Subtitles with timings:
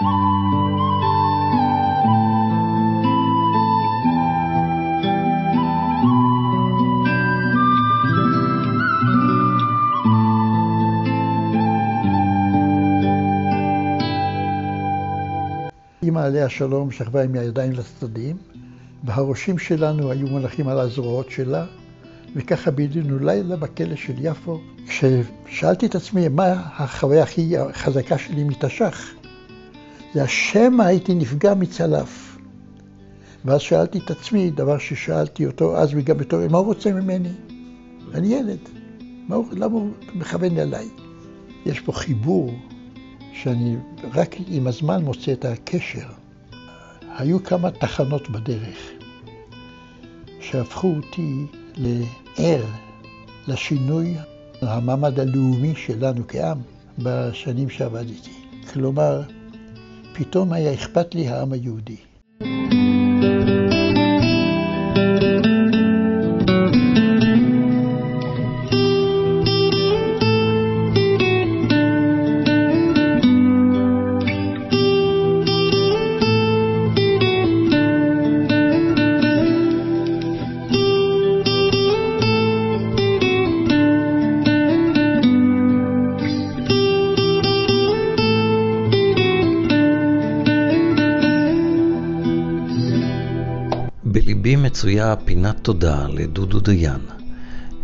[0.00, 0.08] אמא
[16.18, 18.36] עליה השלום שכבה עם הידיים לצדדים,
[19.04, 21.66] והראשים שלנו היו מונחים על הזרועות שלה,
[22.36, 24.60] וככה בילינו לילה בכלא של יפו.
[24.88, 29.19] כששאלתי את עצמי מה החוויה הכי חזקה שלי מתש"ח,
[30.14, 32.38] זה השמא הייתי נפגע מצלף.
[33.44, 37.32] ואז שאלתי את עצמי, דבר ששאלתי אותו אז וגם בתור, מה הוא רוצה ממני?
[38.14, 38.58] אני ילד,
[39.28, 40.88] הוא, למה הוא מכוון אליי?
[41.66, 42.54] יש פה חיבור
[43.32, 43.76] שאני
[44.14, 46.06] רק עם הזמן מוצא את הקשר.
[47.18, 48.78] היו כמה תחנות בדרך
[50.40, 51.46] שהפכו אותי
[51.76, 52.64] לער
[53.48, 54.14] לשינוי
[54.62, 56.58] המעמד הלאומי שלנו כעם
[56.98, 58.32] בשנים שעבדתי.
[58.72, 59.22] כלומר,
[60.12, 61.96] פתאום היה אכפת לי העם היהודי.
[95.30, 97.00] פינת תודה לדודו דיין.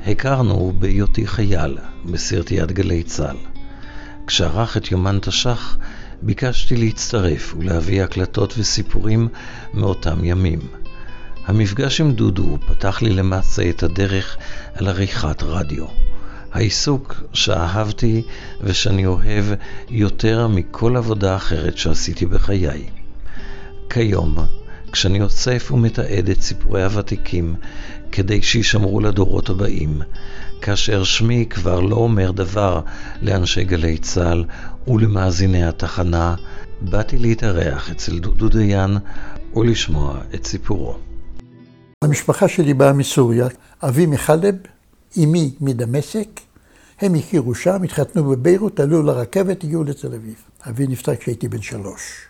[0.06, 3.36] הכרנו בהיותי חייל בסרט יד גלי צה"ל.
[4.26, 5.76] כשערך את יומן תש"ח,
[6.22, 9.28] ביקשתי להצטרף ולהביא הקלטות וסיפורים
[9.74, 10.58] מאותם ימים.
[11.44, 14.36] המפגש עם דודו פתח לי למעשה את הדרך
[14.74, 15.86] על עריכת רדיו.
[16.52, 18.22] העיסוק שאהבתי
[18.60, 19.44] ושאני אוהב
[19.90, 22.90] יותר מכל עבודה אחרת שעשיתי בחיי.
[23.90, 24.36] כיום,
[24.92, 27.54] כשאני אוסף ומתעד את סיפורי הוותיקים
[28.12, 30.00] כדי שישמרו לדורות הבאים,
[30.62, 32.80] כאשר שמי כבר לא אומר דבר
[33.22, 34.44] לאנשי גלי צה"ל
[34.88, 36.34] ולמאזיני התחנה,
[36.80, 38.96] באתי להתארח אצל דודו דיין
[39.56, 40.96] ולשמוע את סיפורו.
[42.04, 43.46] המשפחה שלי באה מסוריה,
[43.82, 44.54] אבי מחלב,
[45.16, 46.40] אמי מדמשק,
[47.00, 50.34] הם הכירו שם, התחתנו בביירות, עלו לרכבת, הגיעו לתל אביב.
[50.68, 52.26] אבי נפטר כשהייתי בן שלוש.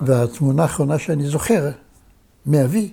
[0.00, 1.70] והתמונה האחרונה שאני זוכר
[2.46, 2.90] מאבי,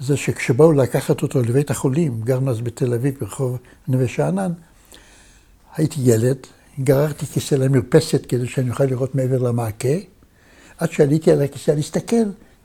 [0.00, 4.52] זה שכשבאו לקחת אותו לבית החולים, גרנו אז בתל אביב ברחוב נווה שאנן,
[5.76, 6.36] הייתי ילד,
[6.80, 9.88] גררתי כיסא למרפסת כדי שאני אוכל לראות מעבר למעקה,
[10.78, 12.16] עד שעליתי על הכיסא להסתכל,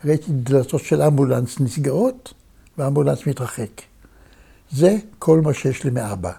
[0.06, 2.34] ראיתי דלתות של אמבולנס נסגרות,
[2.78, 3.82] והאמבולנס מתרחק.
[4.72, 6.32] זה כל מה שיש לי מאבא.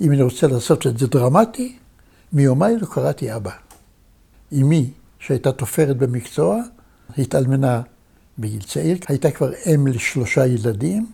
[0.00, 1.76] אם אני רוצה לעשות את זה דרמטי,
[2.32, 3.50] מיומיים לא קראתי אבא.
[4.52, 6.60] אמי, שהייתה תופרת במקצוע,
[7.18, 7.82] התאלמנה
[8.38, 11.06] בגיל צעיר, הייתה כבר אם לשלושה ילדים.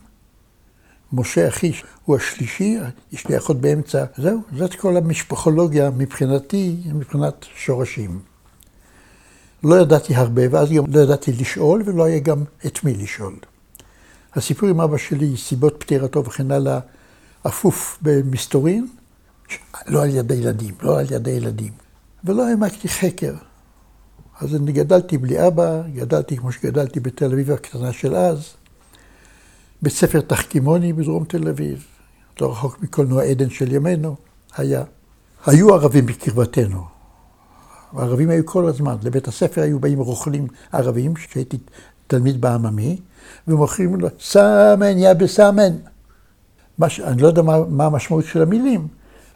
[1.13, 1.71] משה אחי
[2.05, 2.77] הוא השלישי,
[3.11, 4.05] יש לי אחות באמצע.
[4.17, 8.19] זהו, זאת כל המשפחולוגיה מבחינתי, מבחינת שורשים.
[9.63, 13.35] לא ידעתי הרבה, ואז גם לא ידעתי לשאול, ולא היה גם את מי לשאול.
[14.33, 16.79] הסיפור עם אבא שלי, סיבות פטירתו וכן הלאה,
[17.47, 18.87] אפוף במסתורין,
[19.87, 21.73] לא על ידי ילדים, לא על ידי ילדים.
[22.23, 23.33] ולא העמקתי חקר.
[24.41, 28.49] אז אני גדלתי בלי אבא, גדלתי כמו שגדלתי בתל אביב הקטנה של אז,
[29.81, 31.85] בית ספר תחכימוני בדרום תל אביב,
[32.41, 34.15] לא רחוק מקולנוע עדן של ימינו,
[34.57, 34.83] היה.
[35.45, 36.83] היו ערבים בקרבתנו.
[37.93, 38.95] הערבים היו כל הזמן.
[39.03, 41.57] לבית הספר היו באים רוכלים ערבים, כשהייתי
[42.07, 42.97] תלמיד בעממי,
[43.47, 45.75] ומוכרים לו, סמן, יא בסמן.
[46.79, 46.99] מש...
[46.99, 48.87] אני לא יודע מה, מה המשמעות של המילים,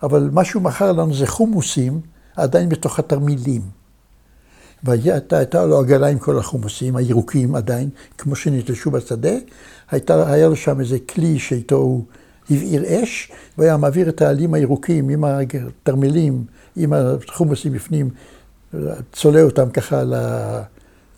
[0.04, 2.02] אבל מה שהוא מכר לנו זה חומוסים,
[2.36, 3.79] עדיין בתוך התרמילים.
[4.84, 9.34] והייתה לו עגלה עם כל החומוסים, הירוקים עדיין, כמו שנתלשו בשדה.
[9.92, 12.04] הייתה, היה לו שם איזה כלי שאיתו הוא
[12.50, 16.44] הבעיר אש, והיה מעביר את העלים הירוקים עם התרמילים,
[16.76, 18.10] עם החומוסים בפנים,
[19.14, 20.04] צולע אותם ככה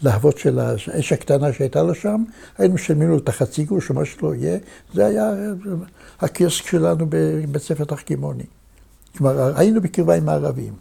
[0.01, 2.23] להבות של האש הקטנה שהייתה לו שם,
[2.57, 4.57] היינו משלמים לו את החצי גוש או מה שלא יהיה,
[4.93, 5.33] זה היה
[6.19, 8.43] הקיוסק שלנו בבית ספר תחכימוני.
[9.17, 10.73] כלומר, היינו בקרבה עם הערבים.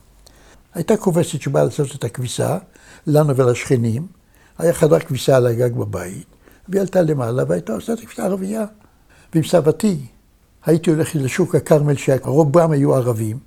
[0.75, 2.59] הייתה כובסת שבאה לעשות את הכביסה,
[3.07, 4.07] לנו ולשכנים,
[4.59, 6.27] היה חדר כביסה על הגג בבית,
[6.69, 8.65] והיא עלתה למעלה והייתה עושה את הכביסה ערבייה.
[9.35, 9.99] ועם סבתי
[10.67, 13.39] הייתי הולך לשוק הכרמל, שהרובם היו ערבים.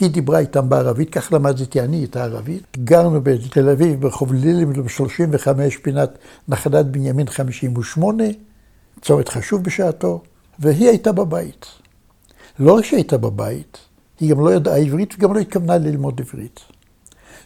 [0.00, 2.62] היא דיברה איתם בערבית, כך למדתי אני את הערבית.
[2.84, 6.18] גרנו בתל אביב, ברחוב לילם 35, פינת
[6.48, 8.24] נחלת בנימין 58,
[9.00, 10.22] צומת חשוב בשעתו,
[10.58, 11.66] והיא הייתה בבית.
[12.58, 13.78] לא רק שהייתה בבית,
[14.20, 16.60] היא גם לא ידעה עברית וגם לא התכוונה ללמוד עברית.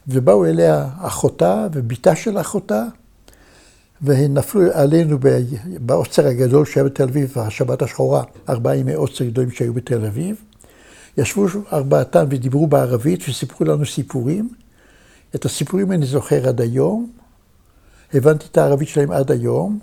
[0.08, 2.84] ובאו אליה אחותה ובתה של אחותה,
[4.00, 5.18] והם נפלו עלינו
[5.80, 10.36] בעוצר הגדול שהיה בתל אביב, השבת השחורה, ארבעה ימי עוצר גדולים שהיו בתל אביב.
[11.18, 14.48] ישבו ארבעתם ודיברו בערבית וסיפרו לנו סיפורים.
[15.34, 17.10] את הסיפורים אני זוכר עד היום.
[18.14, 19.78] הבנתי את הערבית שלהם עד היום.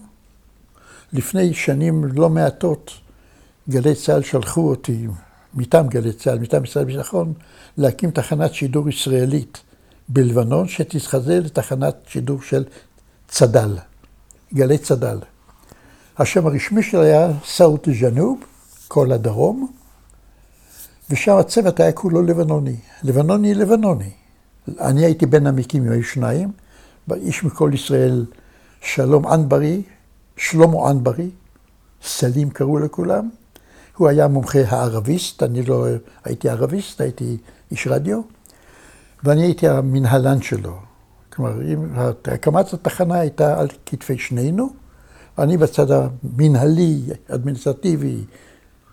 [1.14, 2.92] לפני שנים לא מעטות
[3.70, 5.08] גלי צה"ל שלחו אותי,
[5.54, 7.34] מטעם גלי צה"ל, מטעם משרד הביטחון,
[7.78, 9.62] להקים תחנת שידור ישראלית
[10.10, 12.64] בלבנון, שתתחזה לתחנת שידור של
[13.28, 13.78] צד"ל,
[14.54, 15.20] גלי צד"ל.
[16.18, 18.40] השם הרשמי שלה היה סאוט ג'נוב,
[18.88, 19.72] כל הדרום,
[21.10, 22.76] ושם הצוות היה כולו לבנוני.
[23.04, 24.12] לבנוני לבנוני.
[24.80, 26.52] אני הייתי בין המקימים, היו שניים,
[27.14, 28.26] איש מכל ישראל,
[28.82, 29.82] שלום אנברי,
[30.38, 31.30] שלמה אנברי,
[32.04, 33.30] סלים קראו לכולם.
[33.98, 35.88] הוא היה מומחה הערביסט, אני לא
[36.24, 37.38] הייתי ערביסט, הייתי
[37.72, 38.22] איש רדיו,
[39.24, 40.78] ואני הייתי המנהלן שלו.
[41.30, 41.62] כלומר,
[42.26, 44.70] הקמת התחנה הייתה על כתפי שנינו,
[45.40, 48.24] אני בצד המנהלי, אדמיניסטרטיבי,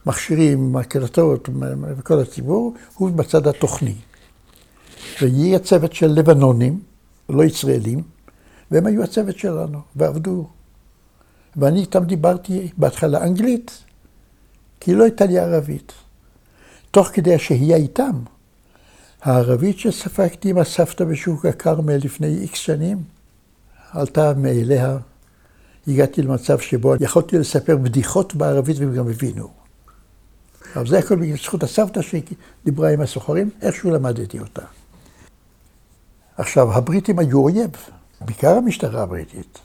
[0.06, 1.48] מכשירים, הקלטות
[1.96, 3.94] וכל הציבור, הוא בצד התוכני.
[5.22, 6.80] ויהי הצוות של לבנונים,
[7.28, 8.02] לא ישראלים,
[8.70, 10.46] והם היו הצוות שלנו, ועבדו.
[11.56, 13.84] ואני איתם דיברתי בהתחלה אנגלית,
[14.80, 15.92] כי לא הייתה לי ערבית.
[16.90, 18.12] תוך כדי השהייה איתם,
[19.22, 23.02] הערבית שספגתי עם הסבתא בשוק הכרמל לפני איקס שנים,
[23.90, 24.98] עלתה מאליה.
[25.88, 29.48] הגעתי למצב שבו יכולתי לספר בדיחות בערבית והם גם הבינו.
[30.76, 34.62] אבל זה הכל בזכות הסבתא שדיברה עם הסוחרים, איכשהו למדתי אותה.
[36.36, 37.70] עכשיו, הבריטים היו אויב,
[38.20, 39.58] בעיקר המשטרה הבריטית.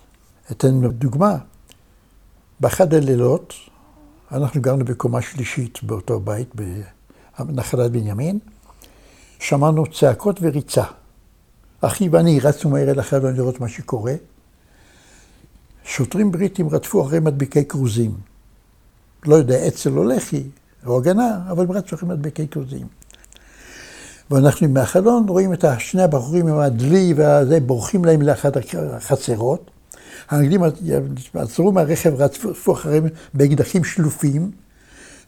[0.52, 1.38] אתן דוגמה.
[2.60, 3.54] באחד הלילות,
[4.32, 6.56] אנחנו גרנו בקומה שלישית באותו בית
[7.40, 8.40] בנחלת בנימין,
[9.40, 10.84] שמענו צעקות וריצה.
[11.82, 14.14] אחי ואני רצנו מהר אל החלון לראות מה שקורה.
[15.84, 18.12] שוטרים בריטים רדפו אחרי מדביקי כרוזים.
[19.26, 20.44] לא יודע, אצל או לחי,
[20.86, 22.88] או הגנה, אבל הם רצו אחרי מדביקי כרוזים.
[24.32, 29.72] ואנחנו מהחלון רואים את שני הבחורים עם הדלי והזה, בורחים להם לאחת החצרות.
[30.30, 30.62] האנגלים
[31.34, 34.52] עצרו מהרכב, רצפו אחריהם באקדחים שלופים,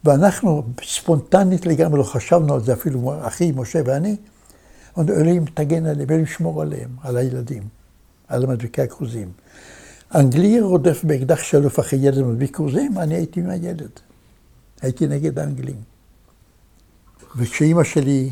[0.04, 4.16] ואנחנו ספונטנית לגמרי, לא חשבנו על זה, אפילו אחי, משה ואני,
[4.98, 7.64] אמרנו, אלוהים תגן עליהם, אלוהים שמור עליהם, על הילדים,
[8.28, 9.32] על מדביקי הכרוזים.
[10.16, 13.90] אנגלי רודף באקדח שלוף אחרי ילד מדביק כרוזים, אני הייתי עם הילד.
[14.82, 15.82] הייתי נגד האנגלים.
[17.36, 18.30] וכשאימא שלי,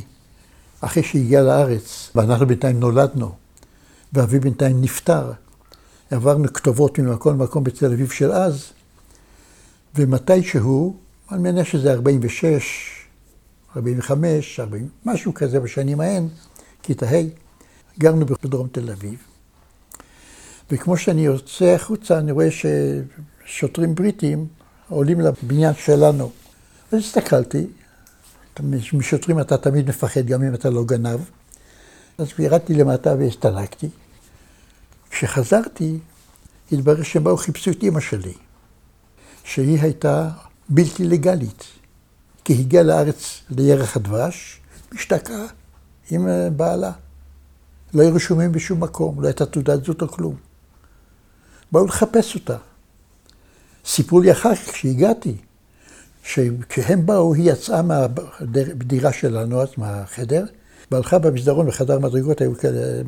[0.81, 3.31] אחרי שהגיעה לארץ, ואנחנו בינתיים נולדנו,
[4.13, 5.31] ואבי בינתיים נפטר,
[6.11, 8.65] עברנו כתובות ממקום למקום בתל אביב של אז,
[9.95, 10.97] ומתישהו,
[11.31, 12.63] אני מניח שזה 46,
[13.75, 16.27] 45, 40, משהו כזה בשנים ההן,
[16.83, 17.21] כיתה ה',
[17.99, 19.19] גרנו בדרום תל אביב.
[20.71, 24.47] וכמו שאני יוצא החוצה, אני רואה ששוטרים בריטים
[24.89, 26.31] עולים לבניין שלנו.
[26.91, 27.67] אז הסתכלתי,
[28.93, 31.19] משוטרים אתה תמיד מפחד, גם אם אתה לא גנב.
[32.17, 33.89] אז ירדתי למטה והסתלקתי.
[35.09, 35.99] כשחזרתי,
[36.71, 38.33] התברר שהם באו חיפשו את אימא שלי,
[39.43, 40.29] שהיא הייתה
[40.69, 41.63] בלתי לגלית,
[42.43, 44.59] כי הגיעה לארץ לירח הדבש,
[44.93, 45.45] משתקעה
[46.11, 46.91] עם אה, בעלה.
[47.93, 50.35] לא היו רשומים בשום מקום, לא הייתה תעודת זהות או כלום.
[51.71, 52.57] באו לחפש אותה.
[53.85, 55.35] סיפרו לי אחר כך, כשהגעתי,
[56.23, 60.45] שכשהם באו, היא יצאה מהדירה שלנו, אז מהחדר,
[60.91, 63.01] והלכה במסדרון בחדר מדרגות, היו כאלה...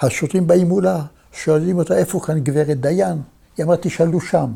[0.00, 3.22] השוטרים באים מולה, שואלים אותה, איפה כאן גברת דיין?
[3.56, 4.52] היא אמרה, תשאלו שם.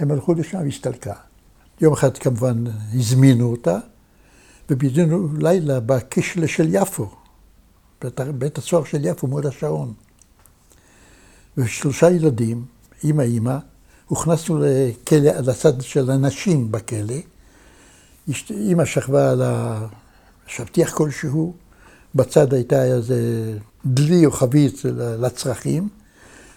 [0.00, 1.14] הם הלכו לשם, והסתלקה.
[1.80, 2.64] יום אחד כמובן
[2.94, 3.78] הזמינו אותה,
[4.70, 7.10] ובידינו לילה בקישלה של יפו,
[8.02, 9.92] בית, בית הסוהר של יפו, מול השעון.
[11.56, 12.64] ושלושה ילדים,
[13.02, 13.56] עם האימא,
[14.06, 17.16] הוכנסנו לכלא, לצד של הנשים בכלא.
[18.50, 19.42] אימא שכבה על
[20.46, 21.54] השטיח כלשהו,
[22.14, 23.18] בצד הייתה איזה
[23.86, 25.88] דלי או חבית לצרכים,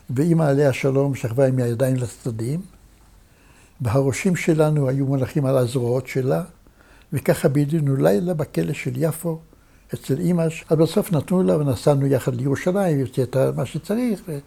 [0.09, 2.61] ואימא עליה שלום שכבה עם הידיים לצדדים,
[3.83, 6.43] והראשים שלנו היו מונחים על הזרועות שלה,
[7.13, 9.39] וככה בידינו לילה בכלא של יפו,
[9.93, 14.37] אצל אימא, אז בסוף נתנו לה ונסענו יחד לירושלים, יוצא את מה שצריך, ו...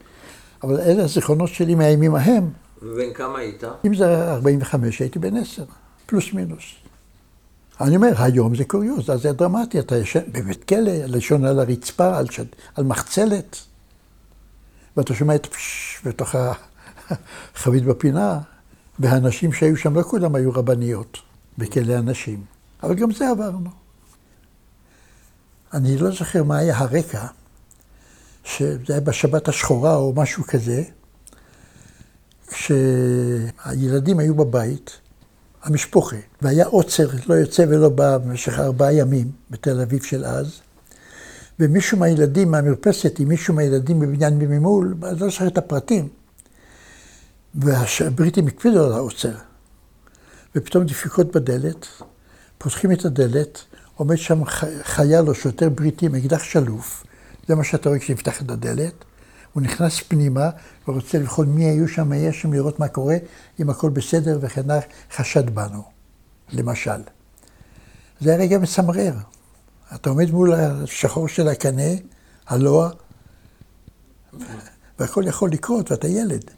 [0.62, 2.50] אבל אלה הזיכרונות שלי מהימים ההם.
[2.82, 3.64] ובן כמה היית?
[3.86, 5.64] אם זה 45, הייתי בן 10,
[6.06, 6.64] פלוס מינוס.
[7.80, 12.18] אני אומר, היום זה קוריוז, אז זה דרמטי, אתה ישן בבית כלא, לשון על הרצפה,
[12.18, 13.56] על, שד, על מחצלת,
[14.96, 16.34] ואתה שומע את פשש בתוך
[17.54, 18.38] החבית בפינה,
[18.98, 21.18] והנשים שהיו שם, לא כולם היו רבניות
[21.58, 22.44] בכלא הנשים,
[22.82, 23.70] אבל גם זה עברנו.
[25.72, 27.26] אני לא זוכר מה היה הרקע,
[28.44, 30.82] שזה היה בשבת השחורה או משהו כזה,
[32.48, 34.98] כשהילדים היו בבית,
[35.62, 40.60] המשפוחה, והיה עוצר, לא יוצא ולא בא במשך ארבעה ימים בתל אביב של אז,
[41.60, 46.08] ומישהו מהילדים מהמרפסת, עם מישהו מהילדים בבניין ממול, אני לא זוכר את הפרטים,
[47.56, 49.34] והבריטים הקפידו על העוצר.
[50.54, 51.86] ופתאום דפיקות בדלת,
[52.58, 54.44] פותחים את הדלת, עומד שם
[54.82, 57.04] חייל או שוטר בריטי עם אקדח שלוף,
[57.48, 59.04] זה מה שאתה רואה כשנפתח את הדלת.
[59.52, 60.50] הוא נכנס פנימה
[60.88, 63.16] ורוצה לבחון מי היו שם, מי יש שם, לראות מה קורה,
[63.60, 64.82] אם הכל בסדר וכן הלאה,
[65.16, 65.82] חשד בנו,
[66.52, 67.00] למשל.
[68.20, 69.14] זה היה רגע מצמרר.
[69.94, 71.92] אתה עומד מול השחור של הקנה,
[72.46, 72.90] הלוע,
[74.98, 76.50] והכל יכול לקרות, ואתה ילד.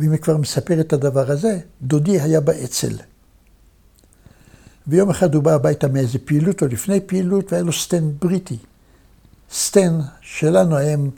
[0.00, 2.96] ואם אני כבר מספר את הדבר הזה, דודי היה באצ"ל.
[4.86, 8.58] ויום אחד הוא בא הביתה מאיזה פעילות או לפני פעילות, והיה לו סטן בריטי.
[9.52, 11.10] סטן שלנו היה עם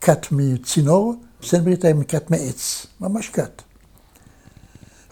[0.00, 3.62] קת מצינור, סטן בריטי היה עם קת מעץ, ממש קת.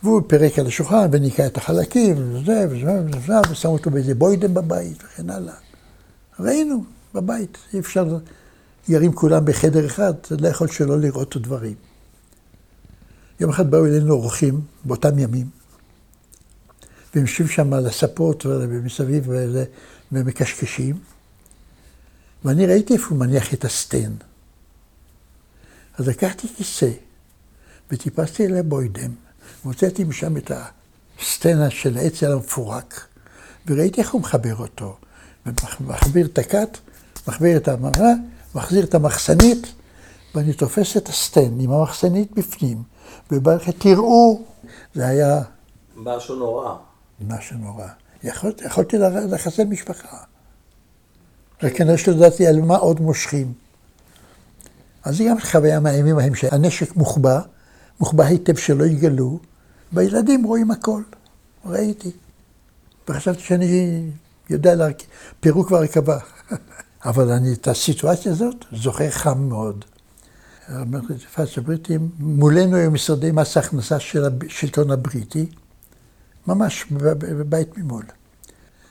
[0.03, 5.03] והוא פירק על השולחן וניקה את החלקים, וזה וזה וזה, ושם אותו באיזה בוידם בבית
[5.05, 5.55] וכן הלאה.
[6.41, 8.19] ראינו בבית, אי אפשר,
[8.89, 11.75] ירים כולם בחדר אחד, לא יכול שלא לראות את הדברים.
[13.41, 15.47] יום אחד באו אלינו אורחים, באותם ימים,
[17.15, 19.29] והם יושבים שם על הספות ומסביב
[20.13, 20.99] ומקשקשים,
[22.45, 24.13] ואני ראיתי איפה הוא מניח את הסטן.
[25.99, 26.91] אז לקחתי כיסא
[27.91, 29.11] וטיפסתי אל הבוידם,
[29.65, 30.51] והוצאתי משם את
[31.21, 33.07] הסטנה של העצל המפורק,
[33.67, 34.97] וראיתי איך הוא מחבר אותו.
[35.81, 36.79] ומחביר את הכת,
[37.29, 38.13] מחביר את המראה,
[38.55, 39.67] מחזיר את המחסנית,
[40.35, 42.83] ואני תופס את הסטן עם המחסנית בפנים,
[43.79, 44.43] תראו,
[44.95, 45.43] זה היה...
[45.97, 46.77] משהו נורא.
[47.29, 47.87] משהו נורא.
[48.25, 48.97] יכול, יכולתי
[49.31, 50.17] לחסל משפחה.
[51.63, 53.53] וכנראה שלדעתי על מה עוד מושכים.
[55.05, 57.41] אז זה גם חוויה מהימים ההם שהנשק מוחבא,
[58.01, 59.39] מוחבא היטב שלא יגלו,
[59.93, 61.03] והילדים רואים הכל.
[61.67, 62.11] ראיתי.
[63.09, 64.01] וחשבתי שאני
[64.51, 65.09] יודע להרכיב,
[65.41, 66.19] פירוק והרכבה.
[67.05, 69.85] אבל אני את הסיטואציה הזאת זוכר חם מאוד.
[70.69, 75.47] המרצפת הבריטים, מולנו היו משרדי מס הכנסה של השלטון הבריטי,
[76.47, 78.05] ממש בבית ממול.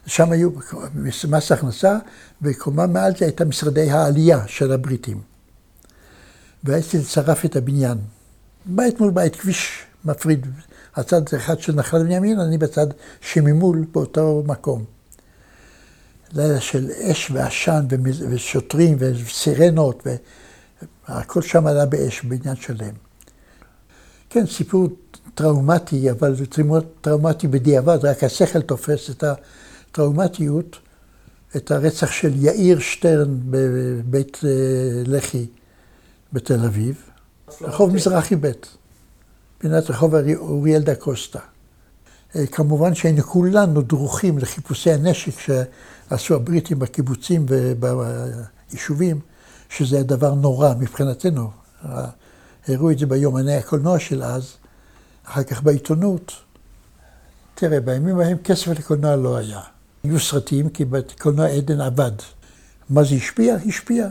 [0.06, 0.50] שם היו
[1.30, 1.98] מס הכנסה,
[2.42, 5.22] וקומה מעל זה הייתה משרדי העלייה של הבריטים.
[6.64, 7.98] והייתי צרף את הבניין.
[8.66, 10.48] בית מול בית, כביש מפריד.
[10.96, 12.88] הצד אחד של נחל בנימין, אני בצד
[13.22, 14.86] שממול באותו מקום.
[16.34, 17.86] לילה של אש ועשן
[18.30, 20.08] ושוטרים וסירנות,
[21.10, 22.94] והכל שם עלה באש, בניין שלם.
[24.30, 24.88] כן, סיפור
[25.36, 26.46] טראומטי, אבל זה
[27.02, 30.78] טראומטי בדיעבד, רק השכל תופס את הטראומטיות,
[31.56, 34.50] את הרצח של יאיר שטרן בבית אה,
[35.06, 35.48] לח"י
[36.34, 37.04] בתל אביב,
[37.62, 38.52] רחוב מזרחי ב',
[39.58, 41.40] פינת רחוב אוריאל דה קוסטה.
[42.36, 49.20] אה, כמובן שהיינו כולנו דרוכים לחיפושי הנשק שעשו הבריטים בקיבוצים וביישובים,
[49.78, 51.52] שזה דבר נורא מבחינתנו.
[52.68, 54.54] הראו את זה ביומני הקולנוע של אז,
[55.26, 56.32] אחר כך בעיתונות.
[57.56, 59.60] תראה, בימים ההם כסף לקולנוע לא היה.
[60.04, 62.12] היו סרטים, כי בקולנוע עדן עבד.
[62.90, 63.56] מה זה השפיע?
[63.68, 64.08] השפיע.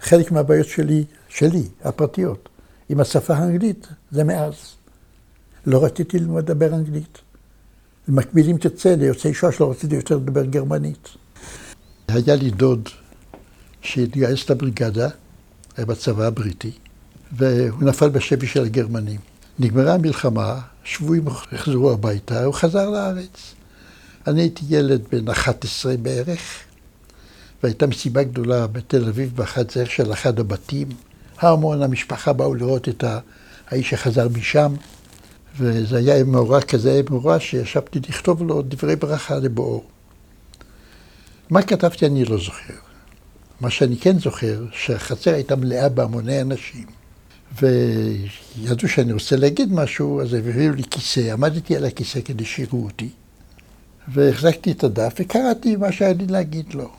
[0.00, 2.48] חלק מהבעיות שלי, שלי, הפרטיות,
[2.88, 4.54] עם השפה האנגלית, זה מאז.
[5.66, 7.18] לא רציתי ללמוד לדבר אנגלית.
[8.08, 11.08] במקביל, אם תצא ליוצאי שואה שלא רציתי יותר לדבר גרמנית.
[12.08, 12.88] היה לי דוד
[13.84, 15.08] שהתגייס לבריגדה,
[15.76, 16.70] היה בצבא הבריטי,
[17.32, 19.20] והוא נפל בשבי של הגרמנים.
[19.58, 23.54] נגמרה המלחמה, שבויים החזרו הביתה, הוא חזר לארץ.
[24.26, 26.40] אני הייתי ילד בן 11 בערך,
[27.62, 30.88] והייתה מסיבה גדולה בתל אביב בחצר של אחד הבתים.
[31.38, 33.04] המון המשפחה באו לראות את
[33.68, 34.74] האיש שחזר משם,
[35.58, 39.84] וזה היה מאורע כזה, מאורע שישבתי לכתוב לו דברי ברכה לבואו.
[41.50, 42.83] מה כתבתי אני לא זוכר.
[43.60, 46.86] מה שאני כן זוכר, שהחצר הייתה מלאה בהמוני אנשים.
[47.60, 53.08] וידעו שאני רוצה להגיד משהו, אז הביאו לי כיסא, עמדתי על הכיסא כדי שיראו אותי,
[54.08, 56.90] והחזקתי את הדף וקראתי מה שהיה לי להגיד לו.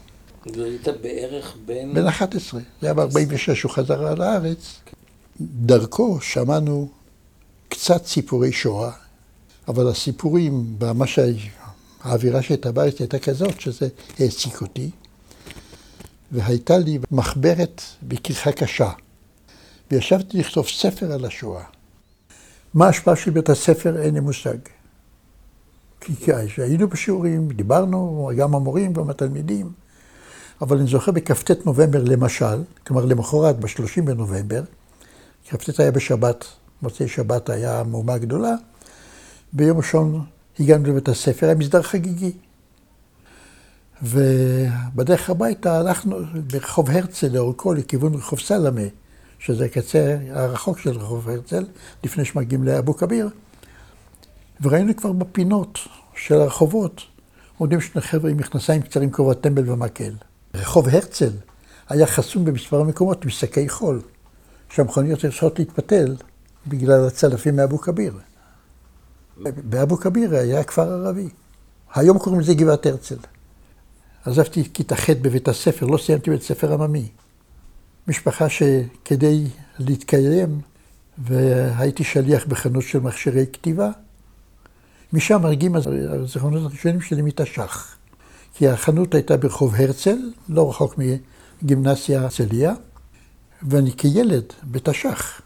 [0.45, 1.93] והיית בערך בין...
[1.93, 4.79] בן 11, זה היה ב-46, הוא חזר לארץ.
[5.41, 6.89] דרכו שמענו
[7.69, 8.91] קצת סיפורי שואה,
[9.67, 13.87] אבל הסיפורים, במה שהאווירה שהייתה בארץ הייתה כזאת, שזה
[14.19, 14.89] העסיק אותי.
[16.31, 18.89] והייתה לי מחברת בכריכה קשה.
[19.91, 21.63] וישבתי לכתוב ספר על השואה.
[22.73, 24.01] מה ההשפעה של בית הספר?
[24.01, 24.57] אין לי מושג.
[26.01, 29.71] כי כשהיינו בשיעורים, דיברנו, גם המורים, גם התלמידים,
[30.61, 34.63] אבל אני זוכר בכ"ט נובמבר למשל, כלומר למחרת, ב-30 בנובמבר,
[35.49, 36.45] כ"ט היה בשבת,
[36.81, 38.55] מוצאי שבת היה מהומה גדולה,
[39.53, 40.25] ביום ראשון
[40.59, 42.31] הגענו לבית הספר, היה מסדר חגיגי.
[44.05, 46.17] ובדרך הביתה הלכנו
[46.51, 48.81] ברחוב הרצל לאורכו לכיוון רחוב סלמה,
[49.39, 51.65] שזה הקצה הרחוק של רחוב הרצל,
[52.03, 53.29] לפני שמגיעים לאבו כביר.
[54.61, 55.79] וראינו כבר בפינות
[56.15, 57.01] של הרחובות,
[57.57, 60.13] עומדים שני חבר'ה עם מכנסיים קצרים, כובע טמבל ומקל.
[60.55, 61.31] רחוב הרצל
[61.89, 64.01] היה חסום במספר המקומות משקי חול,
[64.69, 66.15] שהמכוניות יכולות להתפתל
[66.67, 68.13] בגלל הצלפים מאבו כביר.
[69.37, 71.29] באבו כביר היה כפר ערבי.
[71.95, 73.17] היום קוראים לזה גבעת הרצל.
[74.25, 77.07] עזבתי כיתה ח' בבית הספר, לא סיימתי בית ספר עממי.
[78.07, 79.43] משפחה שכדי
[79.79, 80.61] להתקיים,
[81.17, 83.89] והייתי שליח בחנות של מכשירי כתיבה,
[85.13, 87.95] משם מרגיעים הזיכרונות הראשונים שלי מתש"ח.
[88.53, 90.17] כי החנות הייתה ברחוב הרצל,
[90.49, 90.95] לא רחוק
[91.61, 92.73] מגימנסיה הרצליה,
[93.63, 95.41] ואני כילד, בתש"ח,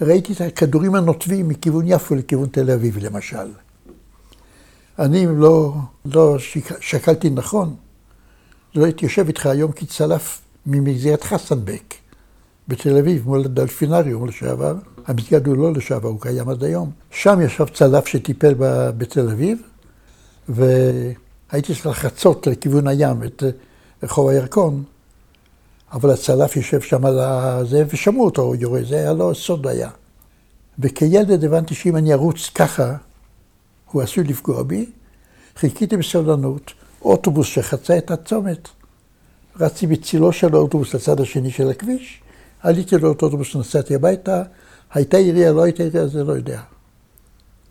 [0.00, 3.52] ראיתי את הכדורים הנוטבים מכיוון יפו לכיוון תל אביב, למשל.
[4.98, 5.74] אני לא,
[6.04, 6.36] לא
[6.80, 7.76] שקלתי נכון,
[8.74, 11.94] לא יושב איתך היום כצלף ממסגרת חסנבק
[12.68, 14.74] בתל אביב, מול הדלפינריום לשעבר.
[15.06, 16.90] המסגד הוא לא לשעבר, הוא קיים עד היום.
[17.10, 18.54] שם ישב צלף שטיפל
[18.98, 19.62] בתל אביב,
[20.48, 23.42] והייתי צריך לחצות לכיוון הים את
[24.02, 24.82] רחוב הירקון,
[25.92, 29.90] אבל הצלף יושב שם על הזה, ושמעו אותו יורה, זה היה לו סוד היה.
[30.78, 32.96] וכילד הבנתי שאם אני ארוץ ככה,
[33.90, 34.86] הוא עשוי לפגוע בי.
[35.56, 36.72] חיכיתי בסבלנות,
[37.04, 38.68] אוטובוס שחצה את הצומת.
[39.60, 42.20] רצתי בצילו של האוטובוס לצד השני של הכביש,
[42.60, 44.42] עליתי לאותו אוטובוס, נסעתי הביתה,
[44.94, 46.60] הייתה עירייה, לא הייתה עירייה, זה לא יודע.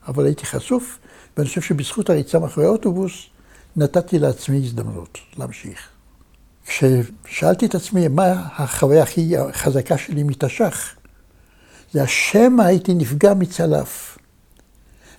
[0.08, 1.00] אבל הייתי חשוף,
[1.38, 3.12] ואני חושב שבזכות הריצה מאחורי האוטובוס,
[3.76, 5.90] נתתי לעצמי הזדמנות להמשיך.
[6.66, 10.96] כששאלתי את עצמי מה החוויה הכי חזקה שלי מתש"ח,
[11.94, 14.11] זה השמא הייתי נפגע מצלף.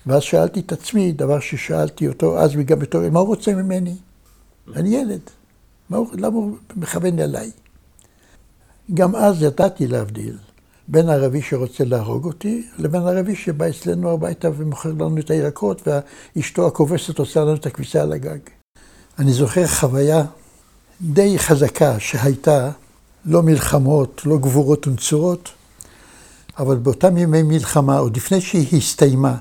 [0.07, 3.95] ואז שאלתי את עצמי, דבר ששאלתי אותו אז וגם בתור, מה הוא רוצה ממני?
[4.75, 5.19] אני ילד.
[5.89, 7.51] הוא, למה הוא מכוון אליי?
[8.93, 10.37] גם אז ידעתי להבדיל
[10.87, 15.87] בין ערבי שרוצה להרוג אותי, לבין ערבי שבא אצלנו הביתה ומוכר לנו את הירקות,
[16.35, 18.39] ואשתו הכובסת עושה לנו את הכביסה על הגג.
[19.19, 20.23] אני זוכר חוויה
[21.01, 22.71] די חזקה שהייתה,
[23.25, 25.49] לא מלחמות, לא גבורות ונצורות,
[26.57, 29.37] אבל באותם ימי מלחמה, עוד לפני שהיא הסתיימה,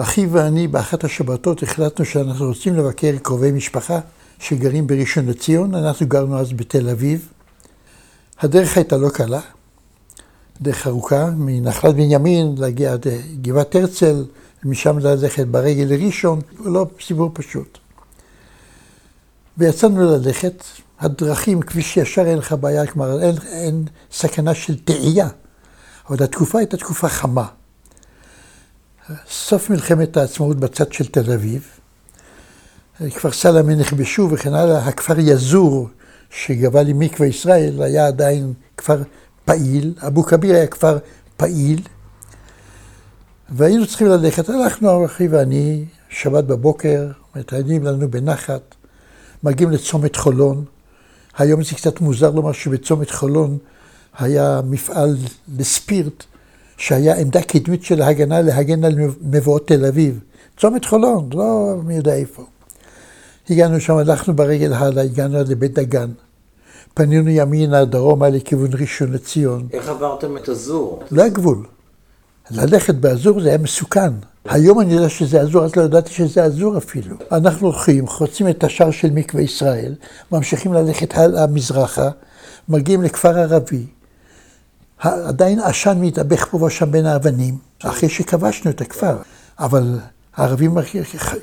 [0.00, 4.00] אחי ואני באחת השבתות החלטנו שאנחנו רוצים לבקר קרובי משפחה
[4.38, 7.28] שגרים בראשון לציון, אנחנו גרנו אז בתל אביב.
[8.40, 9.40] הדרך הייתה לא קלה,
[10.60, 13.06] דרך ארוכה, מנחלת בנימין להגיע עד
[13.42, 14.24] גבעת הרצל,
[14.64, 17.78] משם ללכת ברגל לראשון, לא סיפור פשוט.
[19.58, 20.64] ויצאנו ללכת,
[21.00, 25.28] הדרכים, כביש ישר אין לך בעיה, כלומר אין, אין סכנה של תאייה,
[26.10, 27.46] אבל התקופה הייתה תקופה חמה.
[29.30, 31.66] סוף מלחמת העצמאות בצד של תל אביב,
[33.10, 35.88] כפר סלמה נכבשו וכן הלאה, הכפר יזור,
[36.30, 39.02] שגבה לי מקווה ישראל, היה עדיין כפר
[39.44, 40.98] פעיל, אבו כביר היה כפר
[41.36, 41.80] פעיל,
[43.50, 48.74] והיינו צריכים ללכת, הלכנו אחי ואני, שבת בבוקר, מתעניינים לנו בנחת,
[49.42, 50.64] מגיעים לצומת חולון.
[51.38, 53.58] היום זה קצת מוזר לומר שבצומת חולון
[54.18, 55.16] היה מפעל
[55.58, 56.24] לספירט,
[56.78, 60.20] שהיה עמדה קדמית של ההגנה להגן על מבואות תל אביב.
[60.56, 62.44] צומת חולון, לא מי יודע איפה.
[63.50, 66.10] הגענו שם, הלכנו ברגל הלאה, הגענו עד לבית דגן.
[66.94, 69.68] פנינו ימינה, דרומה, לכיוון ראשון לציון.
[69.72, 71.02] איך עברתם את אזור?
[71.10, 71.66] לא היה גבול.
[72.50, 74.12] ללכת באזור זה היה מסוכן.
[74.44, 77.16] היום אני יודע שזה אזור, אז לא ידעתי שזה אזור אפילו.
[77.32, 79.94] אנחנו הולכים, חוצים את השער של מקווה ישראל,
[80.32, 82.08] ממשיכים ללכת הלאה מזרחה,
[82.68, 83.86] מגיעים לכפר ערבי.
[85.00, 89.16] עדיין עשן מתאבך פה ושם בין האבנים, אחרי שכבשנו את הכפר.
[89.58, 89.98] אבל
[90.36, 90.74] הערבים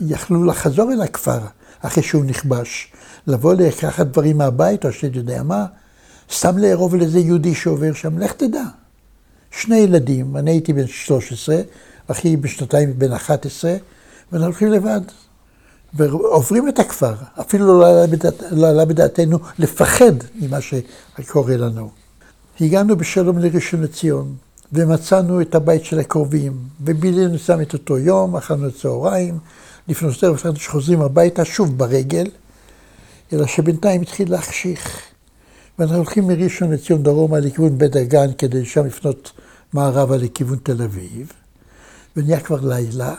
[0.02, 1.40] יכלו לחזור אל הכפר
[1.82, 2.92] אחרי שהוא נכבש.
[3.28, 5.66] לבוא לקחת דברים מהבית, או שאתה יודע מה,
[6.34, 8.64] סתם לארוב לאיזה יהודי שעובר שם, לך תדע.
[9.52, 11.62] שני ילדים, אני הייתי בן 13,
[12.08, 13.76] אחי בשנתיים בן 11,
[14.32, 15.02] ואנחנו הולכים לבד.
[15.94, 18.04] ועוברים את הכפר, אפילו לא
[18.52, 22.05] עלה, לא בדעתנו לפחד ממה שקורה לנו.
[22.62, 24.36] הגענו בשלום לראשון לציון,
[24.74, 29.38] ומצאנו את הבית של הקרובים, ובילינו שם את אותו יום, אכלנו צהריים,
[29.88, 32.28] לפנות ערב חשבנו שחוזרים הביתה שוב ברגל,
[33.34, 35.02] אלא שבינתיים התחיל להחשיך.
[35.80, 39.32] ואנחנו הולכים מראשון לציון דרומה לכיוון בית דגן כדי שם לפנות
[39.74, 41.32] מערבה לכיוון תל אביב,
[42.18, 43.16] ונהיה כבר לילה,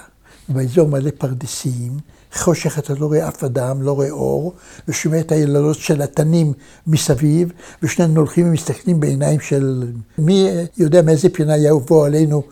[0.49, 1.93] באזור מלא פרדסים,
[2.35, 4.55] חושך אתה לא רואה אף אדם, לא רואה אור,
[4.89, 6.53] ושומע את היללות של התנים
[6.87, 12.43] מסביב, ושנינו הולכים ומסתכלים בעיניים של מי יודע מאיזה פינה יבוא עלינו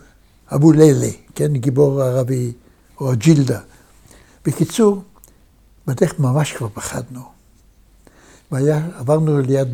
[0.51, 2.51] אבו לילה, כן, גיבור ערבי,
[2.99, 3.59] או ג'ילדה.
[4.45, 5.01] בקיצור,
[5.87, 7.21] בדרך ממש כבר פחדנו.
[8.51, 9.67] והיה, עברנו ליד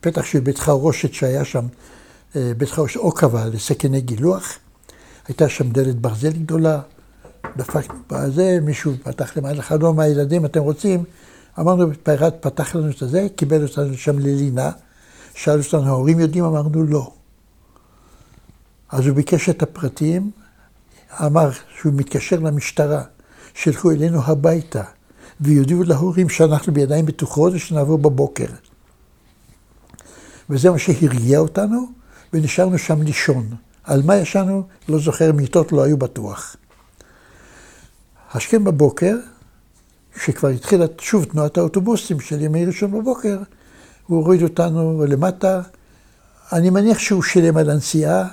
[0.00, 1.66] פתח של בית חרושת שהיה שם,
[2.36, 4.58] אה, בית חרושת עוקבה לסכני גילוח.
[5.28, 6.80] הייתה שם דלת ברזל גדולה,
[7.56, 11.04] דפקנו בזה, מישהו פתח למעלה חלום מהילדים, אתם רוצים?
[11.58, 14.70] אמרנו, פרד פתח לנו את זה, קיבל אותנו שם ללינה,
[15.34, 16.44] שאל אותנו, ההורים יודעים?
[16.44, 17.12] אמרנו, לא.
[18.90, 20.30] אז הוא ביקש את הפרטים,
[21.26, 23.02] אמר שהוא מתקשר למשטרה,
[23.54, 24.82] שילכו אלינו הביתה,
[25.40, 28.46] ויודיעו להורים שאנחנו בידיים בטוחות ושנעבור בבוקר.
[30.50, 31.86] וזה מה שהרגיע אותנו,
[32.32, 33.48] ונשארנו שם לישון.
[33.84, 34.62] על מה ישנו?
[34.88, 36.56] לא זוכר, מיטות לא היו בטוח.
[38.32, 39.16] השכם בבוקר,
[40.14, 43.38] כשכבר התחילה שוב תנועת האוטובוסים של ימי ראשון בבוקר,
[44.06, 45.60] הוא הוריד אותנו למטה.
[46.52, 48.28] אני מניח שהוא שילם על הנסיעה,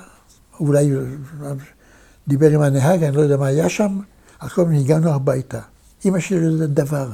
[0.60, 0.92] אולי
[2.28, 4.00] דיבר עם הנהג, אני לא יודע מה היה שם.
[4.54, 5.60] כל מיני הגענו הביתה.
[6.04, 7.10] אמא שלי לא ידעה דבר.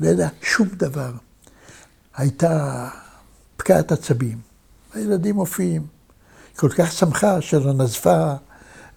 [0.00, 1.12] לא ידעה שום דבר.
[2.16, 2.88] הייתה
[3.56, 4.38] פקעת עצבים.
[4.94, 5.86] הילדים מופיעים.
[6.56, 8.34] כל כך שמחה שלא נזפה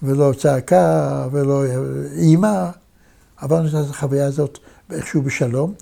[0.03, 1.63] ולא צעקה ולא
[2.15, 2.71] אימה.
[3.37, 4.57] עברנו את החוויה הזאת
[4.91, 5.73] איכשהו בשלום.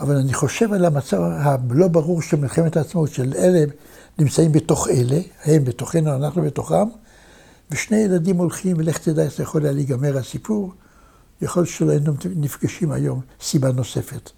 [0.00, 3.64] אבל אני חושב על המצב הלא ברור של מלחמת העצמאות, של אלה
[4.18, 6.88] נמצאים בתוך אלה, הם בתוכנו, אנחנו בתוכם,
[7.70, 10.72] ושני ילדים הולכים, ולך תדע איך זה יכול היה להיגמר הסיפור.
[11.42, 14.30] יכול שלא היינו נפגשים היום, סיבה נוספת,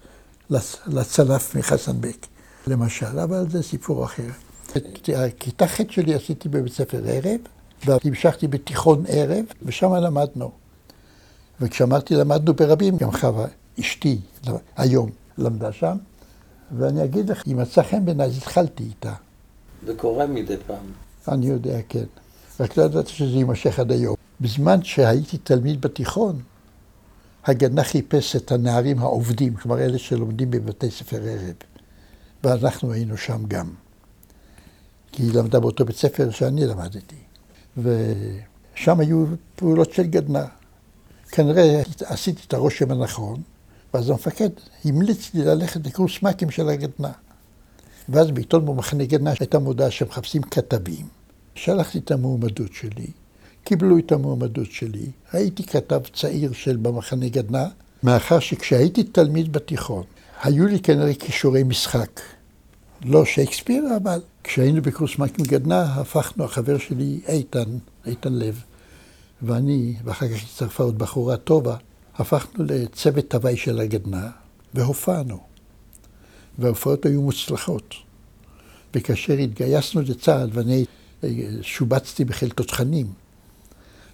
[0.87, 2.27] לצלף מחסן בק,
[2.67, 4.29] למשל, אבל זה סיפור אחר.
[4.77, 7.39] את הכיתה ח' שלי עשיתי בבית ספר ערב,
[7.85, 10.51] והמשכתי בתיכון ערב, ושם למדנו.
[11.61, 13.45] וכשאמרתי למדנו ברבים, גם חווה,
[13.79, 14.19] אשתי,
[14.77, 15.97] היום, למדה שם,
[16.77, 19.13] ואני אגיד לך, אם מצא חן בעיניי, אז התחלתי איתה.
[19.85, 20.85] זה קורה מדי פעם.
[21.27, 22.03] אני יודע, כן.
[22.59, 24.15] רק לא ידעתי שזה יימשך עד היום.
[24.41, 26.41] בזמן שהייתי תלמיד בתיכון,
[27.45, 31.55] הגנה חיפש את הנערים העובדים, כלומר אלה שלומדים בבתי ספר ערב.
[32.43, 33.69] ואנחנו היינו שם גם.
[35.11, 37.22] כי היא למדה באותו בית ספר שאני למדתי.
[37.77, 40.45] ושם היו פעולות של גדנה.
[41.31, 43.41] כנראה עשיתי את הרושם הנכון,
[43.93, 44.49] ואז המפקד
[44.85, 47.11] המליץ לי ללכת לקורס מ"כים של הגדנה.
[48.09, 51.07] ואז בעיתון במחנה גדנה הייתה מודעה שמחפשים כתבים.
[51.55, 53.07] שלחתי את המועמדות שלי,
[53.63, 57.67] קיבלו את המועמדות שלי, הייתי כתב צעיר של במחנה גדנה,
[58.03, 60.03] מאחר שכשהייתי תלמיד בתיכון,
[60.43, 62.21] היו לי כנראה כישורי משחק.
[63.05, 68.63] לא שייקספיר, אבל כשהיינו בקורס מ"כים גדנה, הפכנו, החבר שלי איתן, איתן לב,
[69.41, 71.75] ואני, ואחר כך הצטרפה עוד בחורה טובה,
[72.15, 74.29] הפכנו לצוות תוואי של הגדנה,
[74.73, 75.39] והופענו.
[76.59, 77.95] וההופעות היו מוצלחות.
[78.93, 80.85] וכאשר התגייסנו לצה"ל, ואני
[81.61, 83.07] שובצתי בחיל תותחנים.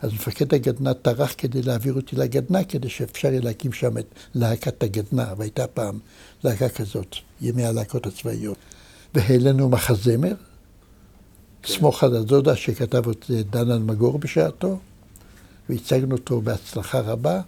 [0.01, 4.83] אז מפקד הגדנ"ע טרח כדי להעביר אותי לגדנ"ע, כדי שאפשר יהיה להקים שם את להקת
[4.83, 5.99] הגדנ"ע, והייתה פעם
[6.43, 8.57] להקה כזאת, ימי הלהקות הצבאיות.
[9.13, 10.33] והעלינו מחזמר,
[11.63, 11.73] כן.
[11.73, 14.79] סמוך על הדודה שכתב את דן אלמגור בשעתו,
[15.69, 17.41] והצגנו אותו בהצלחה רבה,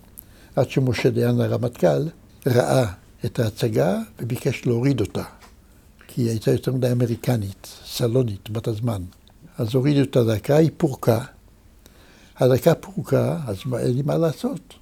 [0.55, 2.07] עד שמשה דיין הרמטכ"ל
[2.47, 2.85] ראה
[3.25, 5.23] את ההצגה וביקש להוריד אותה,
[6.07, 9.01] כי היא הייתה יותר מדי אמריקנית, סלונית, בת הזמן.
[9.57, 11.19] אז הורידו את הדקה, היא פורקה.
[12.37, 14.73] הדקה פורקה, אז אין לי מה לעשות.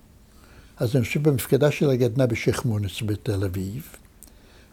[0.78, 3.88] אז אני יושב במפקדה של הגדנ"ע בשייח' מונס בתל אביב,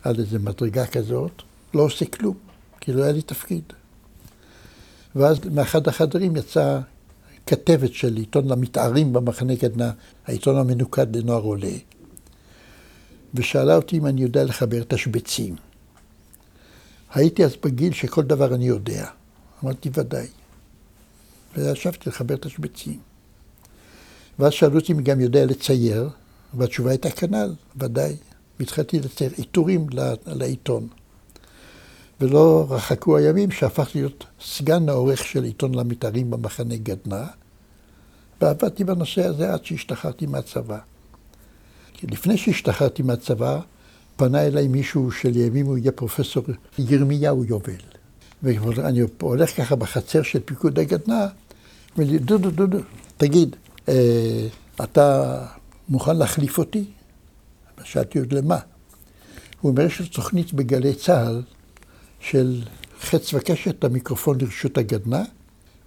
[0.02, 1.42] על איזה מדרגה כזאת,
[1.76, 2.36] לא עושה כלום,
[2.80, 3.62] כי לא היה לי תפקיד.
[5.16, 6.80] ואז מאחד החדרים יצאה
[7.46, 9.90] כתבת של עיתון למתארים במחנה גדנ"ע,
[10.26, 11.76] העיתון המנוקד לנוער עולה,
[13.34, 15.56] ושאלה אותי אם אני יודע לחבר תשבצים.
[17.14, 19.06] הייתי אז בגיל שכל דבר אני יודע.
[19.64, 20.26] אמרתי, ודאי.
[21.56, 22.98] וישבתי לחבר תשבצים.
[24.38, 26.08] ואז שאלו אותי אם גם יודע לצייר,
[26.54, 28.16] והתשובה הייתה כנ"ל, ודאי.
[28.60, 29.86] והתחלתי לצייר עיטורים
[30.26, 30.88] לעיתון.
[32.20, 37.24] ולא רחקו הימים שהפכתי להיות סגן העורך של עיתון למתארים במחנה גדנ"ע,
[38.40, 40.78] ועבדתי בנושא הזה עד שהשתחררתי מהצבא.
[41.92, 43.60] כי לפני שהשתחררתי מהצבא,
[44.16, 46.44] פנה אליי מישהו שלימים הוא יהיה פרופסור
[46.78, 47.72] ירמיהו יובל.
[48.42, 51.26] ואני הולך ככה בחצר של פיקוד הגדנ"ע,
[51.96, 52.78] אומר לי, דודו, דודו,
[53.16, 53.56] תגיד,
[53.88, 54.46] אה,
[54.84, 55.38] אתה
[55.88, 56.84] מוכן להחליף אותי?
[57.84, 58.58] שאלתי עוד למה.
[59.60, 61.42] הוא אומר שיש תוכנית בגלי צה"ל
[62.20, 62.62] של
[63.00, 65.22] חץ וקשת, המיקרופון לרשות הגדנ"ע,